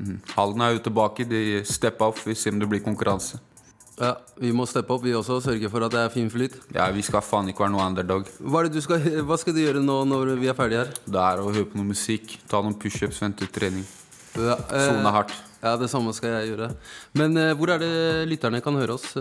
Mm. 0.00 0.16
Halden 0.32 0.64
er 0.64 0.72
jo 0.78 0.82
tilbake. 0.88 1.28
De 1.28 1.44
steppa 1.68 2.08
opp. 2.08 2.24
Vi 2.24 2.34
ser 2.38 2.56
om 2.56 2.64
det 2.64 2.70
blir 2.72 2.80
konkurranse. 2.84 3.42
Ja, 3.98 4.12
Vi 4.38 4.52
må 4.54 4.66
steppe 4.70 4.94
opp, 4.94 5.02
vi 5.02 5.14
også. 5.18 5.40
Sørge 5.42 5.70
for 5.72 5.84
at 5.86 5.94
det 5.94 6.00
er 6.04 6.12
fin 6.14 6.30
flyt. 6.30 6.54
Ja, 6.74 6.88
Vi 6.94 7.02
skal 7.02 7.24
faen 7.24 7.50
ikke 7.50 7.64
være 7.64 7.74
noe 7.74 7.86
underdog. 7.86 8.28
Hva, 8.38 8.62
er 8.62 8.68
det 8.68 8.78
du 8.78 8.84
skal, 8.84 9.02
hva 9.26 9.38
skal 9.40 9.56
du 9.56 9.62
gjøre 9.64 9.82
nå 9.82 9.98
når 10.08 10.36
vi 10.38 10.50
er 10.50 10.56
ferdige 10.58 10.84
her? 10.84 10.94
Det 11.06 11.24
er 11.24 11.42
å 11.42 11.50
høre 11.50 11.66
på 11.68 11.80
noe 11.80 11.90
musikk, 11.90 12.38
ta 12.48 12.62
noen 12.62 12.78
pushups, 12.78 13.20
vente 13.24 13.48
trening. 13.50 13.86
Ja, 14.38 14.56
Sone 14.70 15.12
hardt. 15.14 15.34
Ja, 15.62 15.74
det 15.80 15.88
samme 15.90 16.12
skal 16.14 16.36
jeg 16.36 16.52
gjøre. 16.52 16.70
Men 17.18 17.34
eh, 17.36 17.54
hvor 17.58 17.72
er 17.74 17.82
det 17.82 17.94
lytterne 18.30 18.60
kan 18.62 18.78
høre 18.78 18.94
oss? 18.94 19.16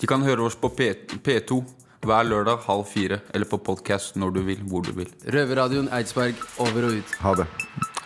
De 0.00 0.08
kan 0.08 0.24
høre 0.24 0.46
oss 0.48 0.56
på 0.56 0.70
P 0.72 0.92
P2 1.24 1.60
hver 2.06 2.28
lørdag 2.28 2.62
halv 2.68 2.86
fire, 2.88 3.20
eller 3.34 3.48
på 3.50 3.58
podkast 3.66 4.16
når 4.20 4.36
du 4.36 4.40
vil, 4.46 4.62
hvor 4.70 4.84
du 4.86 4.92
vil. 4.96 5.10
Røverradioen 5.26 5.90
Eidsberg, 5.96 6.38
over 6.62 6.88
og 6.90 7.00
ut. 7.00 7.18
Ha 7.24 7.34
det. 7.42 7.50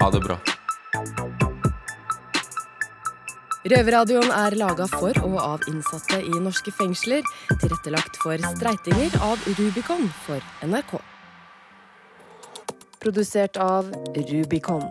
Ha 0.00 0.10
det 0.14 0.24
bra. 0.24 0.40
Røverradioen 3.60 4.30
er 4.32 4.54
laga 4.56 4.86
for 4.88 5.12
og 5.20 5.34
av 5.36 5.66
innsatte 5.68 6.22
i 6.24 6.38
norske 6.40 6.72
fengsler. 6.72 7.26
Tilrettelagt 7.60 8.16
for 8.22 8.40
streitinger 8.56 9.18
av 9.20 9.44
Rubicon 9.58 10.08
for 10.24 10.40
NRK. 10.64 10.96
Produsert 13.04 13.60
av 13.60 13.92
Rubicon. 14.16 14.88